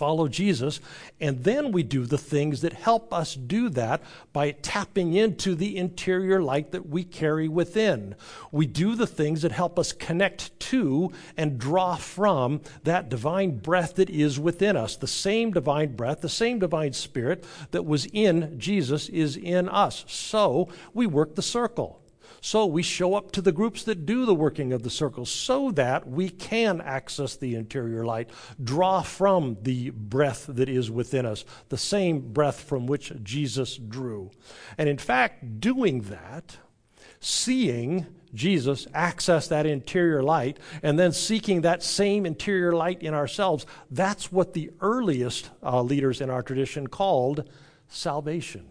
follow 0.01 0.27
Jesus. 0.27 0.79
And 1.19 1.43
then 1.43 1.71
we 1.71 1.83
do 1.83 2.07
the 2.07 2.17
things 2.17 2.61
that 2.61 2.73
help 2.73 3.13
us 3.13 3.35
do 3.35 3.69
that 3.69 4.01
by 4.33 4.49
tapping 4.49 5.13
into 5.13 5.53
the 5.53 5.77
interior 5.77 6.41
light 6.41 6.71
that 6.71 6.89
we 6.89 7.03
carry 7.03 7.47
within. 7.47 8.15
We 8.51 8.65
do 8.65 8.95
the 8.95 9.05
things 9.05 9.43
that 9.43 9.51
help 9.51 9.77
us 9.77 9.93
connect 9.93 10.59
to 10.71 11.11
and 11.37 11.59
draw 11.59 11.97
from 11.97 12.61
that 12.83 13.09
divine 13.09 13.59
breath 13.59 13.93
that 13.97 14.09
is 14.09 14.39
within 14.39 14.75
us. 14.75 14.95
The 14.95 15.05
same 15.05 15.51
divine 15.51 15.95
breath, 15.95 16.21
the 16.21 16.29
same 16.29 16.57
divine 16.57 16.93
spirit 16.93 17.43
that 17.69 17.85
was 17.85 18.07
in 18.11 18.59
Jesus 18.59 19.07
is 19.07 19.37
in 19.37 19.69
us. 19.69 20.03
So 20.07 20.69
we 20.95 21.05
work 21.05 21.35
the 21.35 21.43
circle. 21.43 22.00
So 22.43 22.65
we 22.65 22.81
show 22.81 23.13
up 23.13 23.31
to 23.33 23.41
the 23.41 23.51
groups 23.51 23.83
that 23.83 24.07
do 24.07 24.25
the 24.25 24.33
working 24.33 24.73
of 24.73 24.81
the 24.81 24.89
circle 24.89 25.27
so 25.27 25.69
that 25.71 26.07
we 26.07 26.27
can 26.27 26.81
access 26.81 27.35
the 27.35 27.53
interior 27.53 28.03
light, 28.03 28.31
draw 28.61 29.03
from 29.03 29.57
the 29.61 29.91
breath 29.91 30.47
that 30.49 30.67
is 30.67 30.89
within 30.89 31.27
us, 31.27 31.45
the 31.69 31.77
same 31.77 32.33
breath 32.33 32.59
from 32.59 32.87
which 32.87 33.13
Jesus 33.21 33.77
drew. 33.77 34.31
And 34.79 34.89
in 34.89 34.97
fact, 34.97 35.59
doing 35.59 36.01
that, 36.01 36.57
seeing 37.19 38.07
Jesus 38.33 38.87
access 38.91 39.47
that 39.49 39.67
interior 39.67 40.23
light 40.23 40.57
and 40.81 40.97
then 40.97 41.11
seeking 41.11 41.61
that 41.61 41.83
same 41.83 42.25
interior 42.25 42.71
light 42.71 43.03
in 43.03 43.13
ourselves, 43.13 43.67
that's 43.91 44.31
what 44.31 44.53
the 44.53 44.71
earliest 44.81 45.51
uh, 45.61 45.83
leaders 45.83 46.21
in 46.21 46.31
our 46.31 46.41
tradition 46.41 46.87
called 46.87 47.47
salvation. 47.87 48.70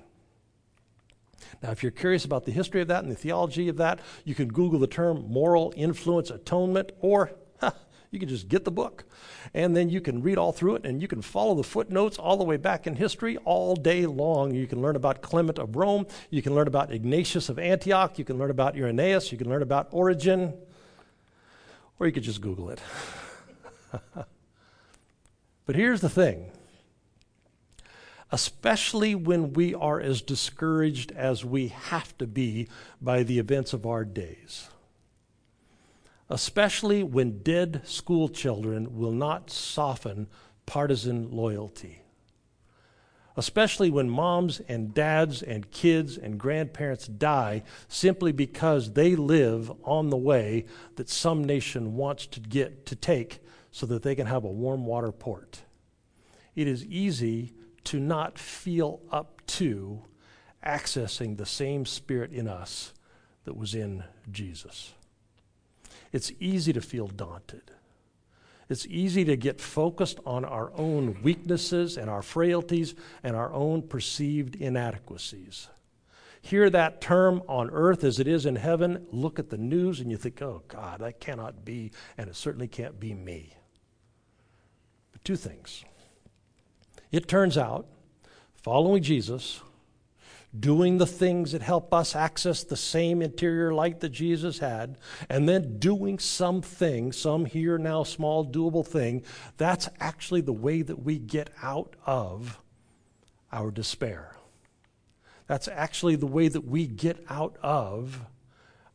Now, 1.63 1.71
if 1.71 1.83
you're 1.83 1.93
curious 1.93 2.25
about 2.25 2.47
the 2.47 2.53
history 2.53 2.81
of 2.81 2.89
that 2.89 3.03
and 3.03 3.13
the 3.13 3.17
theology 3.17 3.69
of 3.69 3.77
that, 3.77 4.01
you 4.25 4.35
can 4.35 4.49
Google 4.49 4.79
the 4.79 4.87
term 4.87 5.31
moral 5.31 5.75
influence 5.77 6.31
atonement, 6.31 6.93
or 7.01 7.33
huh, 7.61 7.73
you 8.11 8.19
can 8.19 8.29
just 8.29 8.49
get 8.49 8.65
the 8.65 8.71
book. 8.71 9.05
And 9.53 9.77
then 9.77 9.91
you 9.91 10.01
can 10.01 10.23
read 10.23 10.39
all 10.39 10.53
through 10.53 10.77
it, 10.77 10.87
and 10.87 11.03
you 11.03 11.09
can 11.09 11.21
follow 11.21 11.55
the 11.55 11.63
footnotes 11.63 12.19
all 12.19 12.39
the 12.39 12.45
way 12.45 12.57
back 12.57 12.87
in 12.87 12.97
history 12.97 13.37
all 13.45 13.77
day 13.77 14.07
long. 14.07 14.55
You 14.55 14.67
can 14.67 14.81
learn 14.81 14.97
about 14.97 15.21
Clement 15.21 15.59
of 15.59 15.77
Rome, 15.77 16.07
you 16.31 16.41
can 16.41 16.55
learn 16.55 16.67
about 16.67 16.93
Ignatius 16.93 17.51
of 17.51 17.59
Antioch, 17.59 18.19
you 18.19 18.25
can 18.25 18.39
learn 18.39 18.51
about 18.51 18.75
Irenaeus, 18.75 19.31
you 19.31 19.37
can 19.37 19.49
learn 19.49 19.63
about 19.63 19.89
Origen, 19.91 20.55
or 21.99 22.07
you 22.07 22.13
could 22.13 22.23
just 22.23 22.41
Google 22.41 22.71
it. 22.71 22.81
but 25.67 25.77
here's 25.77 26.01
the 26.01 26.09
thing 26.09 26.51
especially 28.33 29.15
when 29.15 29.53
we 29.53 29.75
are 29.75 30.01
as 30.01 30.23
discouraged 30.23 31.13
as 31.13 31.45
we 31.45 31.69
have 31.69 32.17
to 32.19 32.27
be 32.27 32.69
by 33.01 33.23
the 33.23 33.39
events 33.39 33.73
of 33.73 33.85
our 33.85 34.05
days. 34.05 34.69
Especially 36.29 37.03
when 37.03 37.43
dead 37.43 37.83
school 37.85 38.29
children 38.29 38.97
will 38.97 39.13
not 39.13 39.51
soften 39.51 40.29
partisan 40.65 41.31
loyalty. 41.33 42.03
Especially 43.37 43.91
when 43.91 44.09
moms 44.09 44.61
and 44.69 44.95
dads 44.95 45.43
and 45.43 45.71
kids 45.71 46.17
and 46.17 46.39
grandparents 46.39 47.09
die 47.09 47.63
simply 47.89 48.31
because 48.31 48.93
they 48.93 49.17
live 49.17 49.73
on 49.85 50.11
the 50.11 50.17
way 50.17 50.67
that 50.97 51.09
some 51.09 51.43
nation 51.43 51.97
wants 51.97 52.27
to 52.27 52.39
get 52.39 52.87
to 52.87 52.95
take 52.95 53.41
so 53.73 53.87
that 53.87 54.03
they 54.03 54.15
can 54.15 54.27
have 54.27 54.45
a 54.45 54.51
warm 54.51 54.85
water 54.85 55.11
port. 55.11 55.63
It 56.55 56.69
is 56.69 56.85
easy 56.85 57.55
to 57.85 57.99
not 57.99 58.39
feel 58.39 59.01
up 59.11 59.45
to 59.47 60.03
accessing 60.65 61.37
the 61.37 61.47
same 61.47 61.87
spirit 61.87 62.33
in 62.33 62.47
us 62.47 62.93
that 63.45 63.57
was 63.57 63.75
in 63.75 64.05
Jesus. 64.31 64.95
It's 66.13 66.33
easy 66.41 66.73
to 66.73 66.81
feel 66.81 67.09
daunted. 67.09 67.71
It's 68.69 68.87
easy 68.87 69.25
to 69.25 69.37
get 69.37 69.61
focused 69.61 70.21
on 70.25 70.45
our 70.45 70.71
own 70.77 71.23
weaknesses 71.23 71.97
and 71.97 72.09
our 72.09 72.23
frailties 72.23 72.95
and 73.23 73.35
our 73.35 73.53
own 73.53 73.83
perceived 73.83 74.55
inadequacies. 74.55 75.69
Hear 76.43 76.71
that 76.71 77.01
term 77.01 77.43
on 77.49 77.69
earth 77.71 78.05
as 78.05 78.19
it 78.19 78.27
is 78.27 78.47
in 78.47 78.57
heaven, 78.57 79.07
look 79.11 79.39
at 79.39 79.51
the 79.51 79.59
news, 79.59 80.01
and 80.01 80.11
you 80.11 80.17
think, 80.17 80.41
oh 80.41 80.63
God, 80.69 81.01
that 81.01 81.21
cannot 81.21 81.65
be, 81.65 81.91
and 82.17 82.31
it 82.31 82.37
certainly 82.37 82.69
can't 82.69 82.99
be 82.99 83.13
me. 83.13 83.55
But 85.13 85.25
two 85.25 85.37
things. 85.37 85.85
It 87.11 87.27
turns 87.27 87.59
out, 87.59 87.87
following 88.55 89.03
Jesus, 89.03 89.61
doing 90.59 90.99
the 90.99 91.07
things 91.07 91.53
that 91.53 91.63
help 91.63 91.95
us 91.95 92.17
access 92.17 92.65
the 92.65 92.77
same 92.77 93.23
interior 93.23 93.73
light 93.73 94.01
that 94.01 94.11
Jesus 94.11 94.59
had, 94.59 94.97
and 95.29 95.49
then 95.49 95.79
doing 95.79 96.19
something, 96.19 97.13
some 97.13 97.45
here 97.45 97.79
now 97.79 98.03
small 98.03 98.45
doable 98.45 98.87
thing, 98.87 99.23
that's 99.57 99.89
actually 99.99 100.41
the 100.41 100.53
way 100.53 100.83
that 100.83 101.03
we 101.03 101.19
get 101.19 101.51
out 101.63 101.95
of 102.07 102.61
our 103.53 103.71
despair. 103.71 104.37
That's 105.47 105.69
actually 105.69 106.17
the 106.17 106.27
way 106.27 106.49
that 106.49 106.65
we 106.65 106.87
get 106.87 107.25
out 107.29 107.57
of 107.61 108.21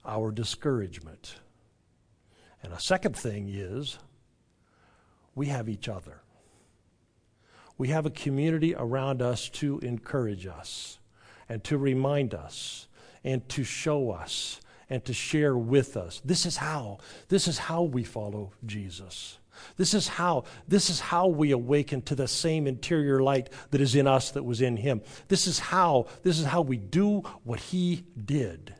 our 0.06 0.32
discouragement. 0.32 1.36
And 2.64 2.72
a 2.72 2.80
second 2.80 3.18
thing 3.18 3.50
is 3.50 3.98
we 5.36 5.48
have 5.48 5.68
each 5.68 5.90
other 5.90 6.22
we 7.78 7.90
have 7.90 8.06
a 8.06 8.10
community 8.10 8.74
around 8.76 9.22
us 9.22 9.50
to 9.50 9.80
encourage 9.80 10.48
us 10.48 11.00
and 11.50 11.64
to 11.66 11.78
remind 11.78 12.34
us 12.34 12.88
and 13.24 13.48
to 13.50 13.64
show 13.64 14.12
us 14.12 14.62
and 14.90 15.04
to 15.06 15.14
share 15.14 15.58
with 15.58 15.98
us. 15.98 16.22
This 16.24 16.46
is 16.46 16.58
how. 16.58 17.00
This 17.28 17.48
is 17.48 17.58
how 17.58 17.84
we 17.84 18.04
follow 18.04 18.52
Jesus. 18.66 19.40
This 19.78 19.94
is 19.94 20.08
how 20.08 20.44
this 20.68 20.90
is 20.90 21.00
how 21.00 21.28
we 21.28 21.52
awaken 21.52 22.02
to 22.04 22.16
the 22.16 22.28
same 22.28 22.68
interior 22.68 23.22
light 23.22 23.50
that 23.72 23.82
is 23.82 23.96
in 23.96 24.06
us 24.06 24.32
that 24.32 24.44
was 24.44 24.62
in 24.62 24.78
him. 24.78 25.02
This 25.28 25.48
is 25.48 25.60
how 25.60 26.08
this 26.24 26.40
is 26.40 26.46
how 26.46 26.62
we 26.62 26.78
do 26.78 27.22
what 27.44 27.60
he 27.60 28.04
did. 28.26 28.74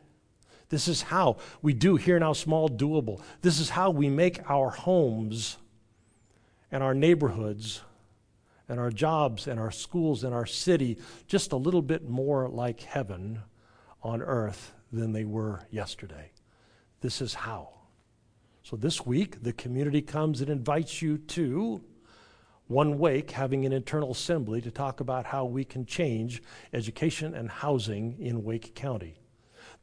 This 0.68 0.88
is 0.88 1.02
how 1.02 1.36
we 1.62 1.72
do 1.72 1.96
here 1.96 2.18
now 2.18 2.32
small 2.32 2.68
doable. 2.68 3.20
This 3.40 3.58
is 3.58 3.70
how 3.70 3.90
we 3.90 4.08
make 4.08 4.50
our 4.50 4.70
homes 4.70 5.58
and 6.70 6.82
our 6.82 6.94
neighborhoods 6.94 7.82
and 8.68 8.80
our 8.80 8.90
jobs 8.90 9.46
and 9.46 9.60
our 9.60 9.70
schools 9.70 10.24
and 10.24 10.34
our 10.34 10.46
city 10.46 10.98
just 11.26 11.52
a 11.52 11.56
little 11.56 11.82
bit 11.82 12.08
more 12.08 12.48
like 12.48 12.80
heaven 12.80 13.40
on 14.02 14.22
earth 14.22 14.72
than 14.92 15.12
they 15.12 15.24
were 15.24 15.66
yesterday. 15.70 16.30
This 17.00 17.20
is 17.20 17.34
how. 17.34 17.70
So 18.62 18.76
this 18.76 19.06
week, 19.06 19.42
the 19.42 19.52
community 19.52 20.02
comes 20.02 20.40
and 20.40 20.50
invites 20.50 21.00
you 21.00 21.18
to 21.18 21.82
one 22.66 22.98
wake 22.98 23.30
having 23.30 23.64
an 23.64 23.72
internal 23.72 24.10
assembly 24.10 24.60
to 24.60 24.70
talk 24.70 25.00
about 25.00 25.26
how 25.26 25.44
we 25.44 25.64
can 25.64 25.86
change 25.86 26.42
education 26.72 27.34
and 27.34 27.48
housing 27.48 28.16
in 28.18 28.42
Wake 28.42 28.74
County. 28.74 29.20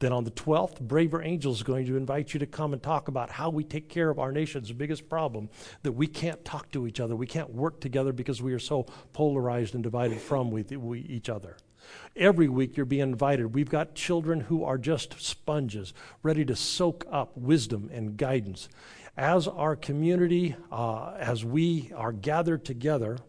Then 0.04 0.12
on 0.12 0.26
the 0.26 0.32
12th, 0.32 0.82
Braver 0.82 1.24
Angels 1.24 1.60
is 1.60 1.64
going 1.64 1.86
to 1.86 1.96
invite 1.96 2.34
you 2.34 2.40
to 2.42 2.46
come 2.46 2.74
and 2.74 2.84
talk 2.84 3.08
about 3.08 3.30
how 3.30 3.50
we 3.50 3.64
take 3.64 3.88
care 3.88 4.10
of 4.10 4.20
our 4.20 4.34
nation's 4.34 4.70
biggest 4.74 5.08
problem 5.08 5.50
that 5.84 5.94
we 5.94 6.08
can't 6.08 6.44
talk 6.44 6.70
to 6.74 6.86
each 6.86 7.00
other. 7.00 7.16
We 7.16 7.26
can't 7.26 7.50
work 7.52 7.80
together 7.80 8.12
because 8.12 8.42
we 8.42 8.52
are 8.52 8.60
so 8.60 8.86
polarized 9.14 9.76
and 9.76 9.82
divided 9.82 10.20
from 10.20 10.52
we, 10.52 10.64
we, 10.64 11.00
each 11.00 11.30
other. 11.30 11.56
Every 12.18 12.50
week 12.50 12.76
you're 12.76 12.86
being 12.86 13.04
invited. 13.04 13.56
We've 13.56 13.70
got 13.70 13.96
children 13.96 14.42
who 14.42 14.66
are 14.66 14.78
just 14.78 15.22
sponges, 15.22 15.94
ready 16.22 16.44
to 16.44 16.56
soak 16.58 17.06
up 17.10 17.38
wisdom 17.38 17.90
and 17.94 18.18
guidance. 18.18 18.68
As 19.16 19.48
our 19.48 19.78
community, 19.78 20.58
uh, 20.70 21.14
as 21.18 21.46
we 21.46 21.94
are 21.96 22.12
gathered 22.12 22.66
together, 22.66 23.20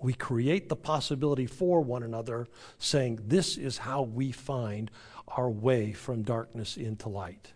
we 0.00 0.12
create 0.12 0.68
the 0.68 0.76
possibility 0.76 1.46
for 1.46 1.80
one 1.80 2.02
another, 2.02 2.46
saying, 2.78 3.20
This 3.26 3.56
is 3.56 3.78
how 3.78 4.02
we 4.02 4.32
find 4.32 4.90
our 5.28 5.48
way 5.48 5.92
from 5.92 6.22
darkness 6.22 6.76
into 6.76 7.08
light. 7.08 7.52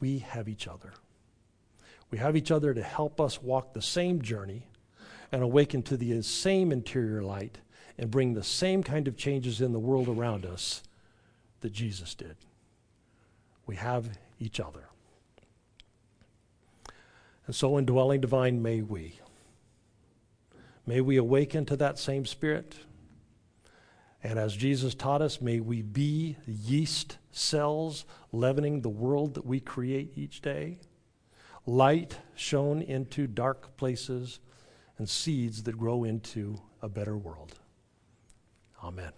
We 0.00 0.18
have 0.18 0.48
each 0.48 0.66
other. 0.66 0.92
We 2.10 2.18
have 2.18 2.36
each 2.36 2.50
other 2.50 2.74
to 2.74 2.82
help 2.82 3.20
us 3.20 3.42
walk 3.42 3.72
the 3.72 3.82
same 3.82 4.20
journey 4.20 4.66
and 5.30 5.42
awaken 5.42 5.82
to 5.84 5.96
the 5.96 6.20
same 6.22 6.72
interior 6.72 7.22
light 7.22 7.58
and 7.98 8.10
bring 8.10 8.34
the 8.34 8.42
same 8.42 8.82
kind 8.82 9.08
of 9.08 9.16
changes 9.16 9.60
in 9.60 9.72
the 9.72 9.78
world 9.78 10.08
around 10.08 10.44
us 10.44 10.82
that 11.60 11.72
Jesus 11.72 12.14
did. 12.14 12.36
We 13.66 13.76
have 13.76 14.18
each 14.38 14.60
other. 14.60 14.88
And 17.46 17.54
so, 17.54 17.78
indwelling 17.78 18.20
divine, 18.20 18.62
may 18.62 18.82
we. 18.82 19.18
May 20.86 21.00
we 21.00 21.16
awaken 21.16 21.64
to 21.66 21.76
that 21.76 21.98
same 21.98 22.26
spirit 22.26 22.76
and 24.22 24.38
as 24.38 24.54
Jesus 24.54 24.94
taught 24.94 25.22
us, 25.22 25.40
may 25.40 25.60
we 25.60 25.82
be 25.82 26.36
yeast 26.46 27.18
cells 27.32 28.04
leavening 28.30 28.80
the 28.80 28.88
world 28.88 29.34
that 29.34 29.44
we 29.44 29.58
create 29.58 30.12
each 30.16 30.40
day, 30.40 30.78
light 31.66 32.18
shown 32.34 32.82
into 32.82 33.26
dark 33.26 33.76
places, 33.76 34.38
and 34.98 35.08
seeds 35.08 35.64
that 35.64 35.76
grow 35.76 36.04
into 36.04 36.60
a 36.80 36.88
better 36.88 37.16
world. 37.16 37.58
Amen. 38.82 39.12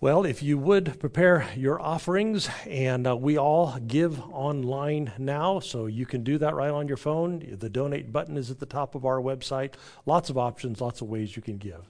Well, 0.00 0.24
if 0.24 0.42
you 0.42 0.56
would 0.56 0.98
prepare 0.98 1.46
your 1.54 1.78
offerings, 1.80 2.48
and 2.66 3.06
uh, 3.06 3.14
we 3.14 3.36
all 3.36 3.78
give 3.86 4.18
online 4.32 5.12
now, 5.18 5.60
so 5.60 5.84
you 5.86 6.06
can 6.06 6.24
do 6.24 6.38
that 6.38 6.54
right 6.54 6.70
on 6.70 6.88
your 6.88 6.96
phone. 6.96 7.58
The 7.60 7.68
donate 7.68 8.10
button 8.10 8.38
is 8.38 8.50
at 8.50 8.58
the 8.58 8.66
top 8.66 8.94
of 8.94 9.04
our 9.04 9.20
website. 9.20 9.74
Lots 10.06 10.30
of 10.30 10.38
options, 10.38 10.80
lots 10.80 11.02
of 11.02 11.08
ways 11.08 11.36
you 11.36 11.42
can 11.42 11.58
give. 11.58 11.82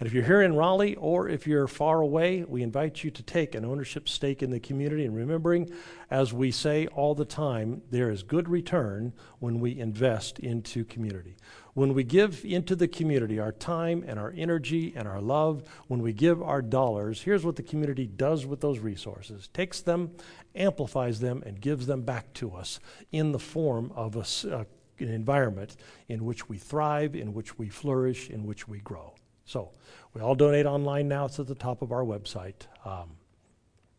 And 0.00 0.06
if 0.06 0.12
you're 0.12 0.24
here 0.24 0.42
in 0.42 0.56
Raleigh 0.56 0.96
or 0.96 1.28
if 1.28 1.46
you're 1.46 1.68
far 1.68 2.00
away, 2.00 2.44
we 2.44 2.62
invite 2.62 3.04
you 3.04 3.10
to 3.12 3.22
take 3.22 3.54
an 3.54 3.64
ownership 3.64 4.08
stake 4.08 4.42
in 4.42 4.50
the 4.50 4.58
community. 4.58 5.04
And 5.04 5.14
remembering, 5.14 5.70
as 6.10 6.32
we 6.32 6.50
say 6.50 6.86
all 6.88 7.14
the 7.14 7.24
time, 7.24 7.82
there 7.90 8.10
is 8.10 8.22
good 8.22 8.48
return 8.48 9.12
when 9.38 9.60
we 9.60 9.78
invest 9.78 10.38
into 10.40 10.84
community. 10.84 11.36
When 11.74 11.94
we 11.94 12.04
give 12.04 12.44
into 12.44 12.76
the 12.76 12.88
community 12.88 13.38
our 13.40 13.52
time 13.52 14.04
and 14.06 14.18
our 14.18 14.32
energy 14.36 14.92
and 14.96 15.08
our 15.08 15.20
love, 15.20 15.64
when 15.88 16.02
we 16.02 16.12
give 16.12 16.42
our 16.42 16.62
dollars, 16.62 17.22
here's 17.22 17.44
what 17.44 17.56
the 17.56 17.62
community 17.62 18.06
does 18.06 18.46
with 18.46 18.60
those 18.60 18.78
resources 18.78 19.48
takes 19.48 19.80
them, 19.80 20.12
amplifies 20.54 21.20
them, 21.20 21.42
and 21.44 21.60
gives 21.60 21.86
them 21.86 22.02
back 22.02 22.32
to 22.34 22.52
us 22.54 22.78
in 23.10 23.32
the 23.32 23.38
form 23.38 23.92
of 23.96 24.16
a, 24.16 24.66
an 25.00 25.08
environment 25.08 25.76
in 26.08 26.24
which 26.24 26.48
we 26.48 26.58
thrive, 26.58 27.16
in 27.16 27.32
which 27.32 27.58
we 27.58 27.68
flourish, 27.68 28.30
in 28.30 28.44
which 28.44 28.68
we 28.68 28.78
grow. 28.78 29.14
So 29.44 29.70
we 30.14 30.20
all 30.20 30.34
donate 30.34 30.66
online 30.66 31.08
now. 31.08 31.26
It's 31.26 31.38
at 31.38 31.46
the 31.46 31.54
top 31.54 31.82
of 31.82 31.92
our 31.92 32.04
website. 32.04 32.66
Um, 32.84 33.10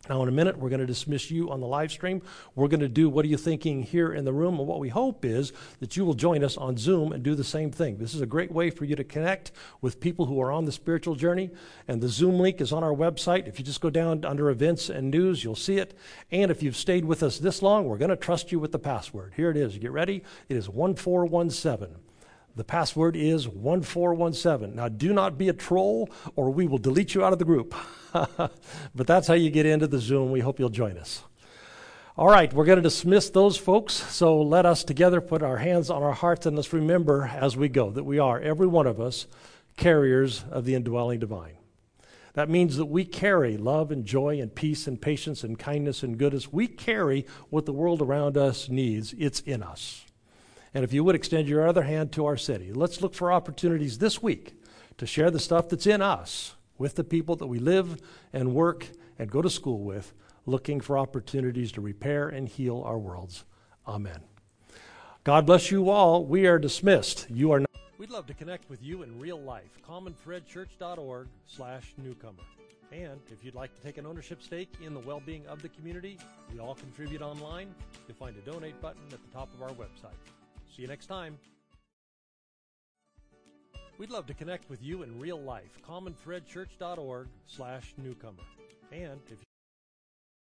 now, 0.07 0.21
in 0.21 0.29
a 0.29 0.31
minute, 0.31 0.57
we're 0.57 0.69
going 0.69 0.81
to 0.81 0.85
dismiss 0.85 1.31
you 1.31 1.49
on 1.49 1.61
the 1.61 1.67
live 1.67 1.91
stream. 1.91 2.21
We're 2.53 2.67
going 2.67 2.81
to 2.81 2.87
do 2.87 3.09
what 3.09 3.25
are 3.25 3.27
you 3.27 3.37
thinking 3.37 3.81
here 3.81 4.13
in 4.13 4.23
the 4.23 4.33
room, 4.33 4.59
and 4.59 4.67
what 4.67 4.79
we 4.79 4.89
hope 4.89 5.25
is 5.25 5.51
that 5.79 5.97
you 5.97 6.05
will 6.05 6.13
join 6.13 6.43
us 6.43 6.57
on 6.57 6.77
Zoom 6.77 7.11
and 7.11 7.23
do 7.23 7.33
the 7.33 7.43
same 7.43 7.71
thing. 7.71 7.97
This 7.97 8.13
is 8.13 8.21
a 8.21 8.27
great 8.27 8.51
way 8.51 8.69
for 8.69 8.85
you 8.85 8.95
to 8.95 9.03
connect 9.03 9.51
with 9.81 9.99
people 9.99 10.27
who 10.27 10.39
are 10.41 10.51
on 10.51 10.65
the 10.65 10.71
spiritual 10.71 11.15
journey, 11.15 11.49
and 11.87 12.01
the 12.01 12.07
Zoom 12.07 12.39
link 12.39 12.61
is 12.61 12.71
on 12.71 12.83
our 12.83 12.93
website. 12.93 13.47
If 13.47 13.57
you 13.57 13.65
just 13.65 13.81
go 13.81 13.89
down 13.89 14.23
under 14.25 14.49
events 14.51 14.89
and 14.89 15.09
news, 15.09 15.43
you'll 15.43 15.55
see 15.55 15.77
it. 15.77 15.97
And 16.31 16.51
if 16.51 16.61
you've 16.61 16.77
stayed 16.77 17.05
with 17.05 17.23
us 17.23 17.39
this 17.39 17.63
long, 17.63 17.85
we're 17.85 17.97
going 17.97 18.09
to 18.09 18.15
trust 18.15 18.51
you 18.51 18.59
with 18.59 18.71
the 18.71 18.79
password. 18.79 19.33
Here 19.35 19.49
it 19.49 19.57
is. 19.57 19.75
Get 19.77 19.91
ready. 19.91 20.23
It 20.49 20.55
is 20.55 20.69
1417. 20.69 21.95
The 22.55 22.63
password 22.63 23.17
is 23.17 23.49
1417. 23.49 24.75
Now, 24.75 24.87
do 24.87 25.11
not 25.11 25.37
be 25.37 25.49
a 25.49 25.53
troll 25.53 26.09
or 26.35 26.49
we 26.51 26.67
will 26.67 26.77
delete 26.77 27.13
you 27.13 27.23
out 27.23 27.33
of 27.33 27.39
the 27.39 27.45
group. 27.45 27.75
but 28.13 29.07
that's 29.07 29.27
how 29.27 29.33
you 29.33 29.49
get 29.49 29.65
into 29.65 29.87
the 29.87 29.99
Zoom. 29.99 30.31
We 30.31 30.39
hope 30.39 30.59
you'll 30.59 30.69
join 30.69 30.97
us. 30.97 31.23
All 32.17 32.29
right, 32.29 32.53
we're 32.53 32.63
going 32.63 32.77
to 32.77 32.81
dismiss 32.81 33.29
those 33.29 33.57
folks. 33.57 33.93
So 33.93 34.41
let 34.41 34.65
us 34.65 34.85
together 34.85 35.19
put 35.19 35.43
our 35.43 35.57
hands 35.57 35.89
on 35.89 36.01
our 36.01 36.13
hearts 36.13 36.45
and 36.45 36.55
let's 36.55 36.71
remember 36.71 37.25
as 37.25 37.57
we 37.57 37.67
go 37.67 37.91
that 37.91 38.05
we 38.05 38.19
are, 38.19 38.39
every 38.39 38.67
one 38.67 38.87
of 38.87 39.01
us, 39.01 39.27
carriers 39.75 40.45
of 40.49 40.63
the 40.63 40.75
indwelling 40.75 41.19
divine. 41.19 41.57
That 42.35 42.49
means 42.49 42.77
that 42.77 42.85
we 42.85 43.03
carry 43.03 43.57
love 43.57 43.91
and 43.91 44.05
joy 44.05 44.39
and 44.39 44.53
peace 44.53 44.87
and 44.87 45.01
patience 45.01 45.43
and 45.43 45.59
kindness 45.59 46.03
and 46.03 46.17
goodness. 46.17 46.53
We 46.53 46.67
carry 46.67 47.25
what 47.49 47.65
the 47.65 47.73
world 47.73 48.01
around 48.01 48.37
us 48.37 48.69
needs, 48.69 49.13
it's 49.17 49.41
in 49.41 49.61
us. 49.61 50.04
And 50.75 50.83
if 50.83 50.91
you 50.91 51.05
would 51.05 51.15
extend 51.15 51.47
your 51.47 51.65
other 51.65 51.83
hand 51.83 52.11
to 52.11 52.25
our 52.25 52.35
city, 52.35 52.73
let's 52.73 53.01
look 53.01 53.13
for 53.13 53.31
opportunities 53.31 53.97
this 53.97 54.21
week 54.21 54.55
to 54.97 55.07
share 55.07 55.31
the 55.31 55.39
stuff 55.39 55.69
that's 55.69 55.87
in 55.87 56.01
us 56.01 56.55
with 56.77 56.95
the 56.95 57.03
people 57.05 57.37
that 57.37 57.47
we 57.47 57.59
live 57.59 57.97
and 58.33 58.53
work 58.53 58.89
and 59.17 59.31
go 59.31 59.41
to 59.41 59.49
school 59.49 59.79
with, 59.79 60.13
looking 60.45 60.81
for 60.81 60.97
opportunities 60.97 61.71
to 61.71 61.81
repair 61.81 62.27
and 62.27 62.49
heal 62.49 62.83
our 62.85 62.97
worlds. 62.97 63.45
Amen. 63.87 64.19
God 65.23 65.45
bless 65.45 65.71
you 65.71 65.89
all. 65.89 66.25
We 66.25 66.45
are 66.45 66.59
dismissed. 66.59 67.25
You 67.29 67.53
are 67.53 67.61
not. 67.61 67.69
We'd 67.97 68.11
love 68.11 68.27
to 68.27 68.33
connect 68.33 68.69
with 68.69 68.83
you 68.83 69.03
in 69.03 69.17
real 69.17 69.39
life. 69.39 69.79
CommonThreadChurch.org 69.87 71.29
slash 71.47 71.93
newcomer. 72.03 72.43
And 72.91 73.21
if 73.31 73.45
you'd 73.45 73.55
like 73.55 73.73
to 73.75 73.81
take 73.81 73.97
an 73.97 74.05
ownership 74.05 74.43
stake 74.43 74.73
in 74.85 74.93
the 74.93 74.99
well-being 74.99 75.47
of 75.47 75.61
the 75.61 75.69
community, 75.69 76.19
we 76.53 76.59
all 76.59 76.75
contribute 76.75 77.21
online. 77.21 77.73
You'll 78.09 78.17
find 78.17 78.35
a 78.35 78.41
donate 78.41 78.79
button 78.81 79.03
at 79.13 79.19
the 79.23 79.33
top 79.33 79.53
of 79.53 79.63
our 79.63 79.69
website. 79.69 80.34
See 80.75 80.81
you 80.81 80.89
next 80.89 81.05
time. 81.05 81.37
We'd 83.97 84.09
love 84.09 84.25
to 84.25 84.33
connect 84.33 84.69
with 84.69 84.83
you 84.83 85.03
in 85.03 85.17
real 85.21 85.39
life. 85.39 85.79
CommonThreadChurch.org 85.87 87.29
slash 87.47 87.93
newcomer. 87.97 88.43
And 88.91 89.21
if 89.27 89.41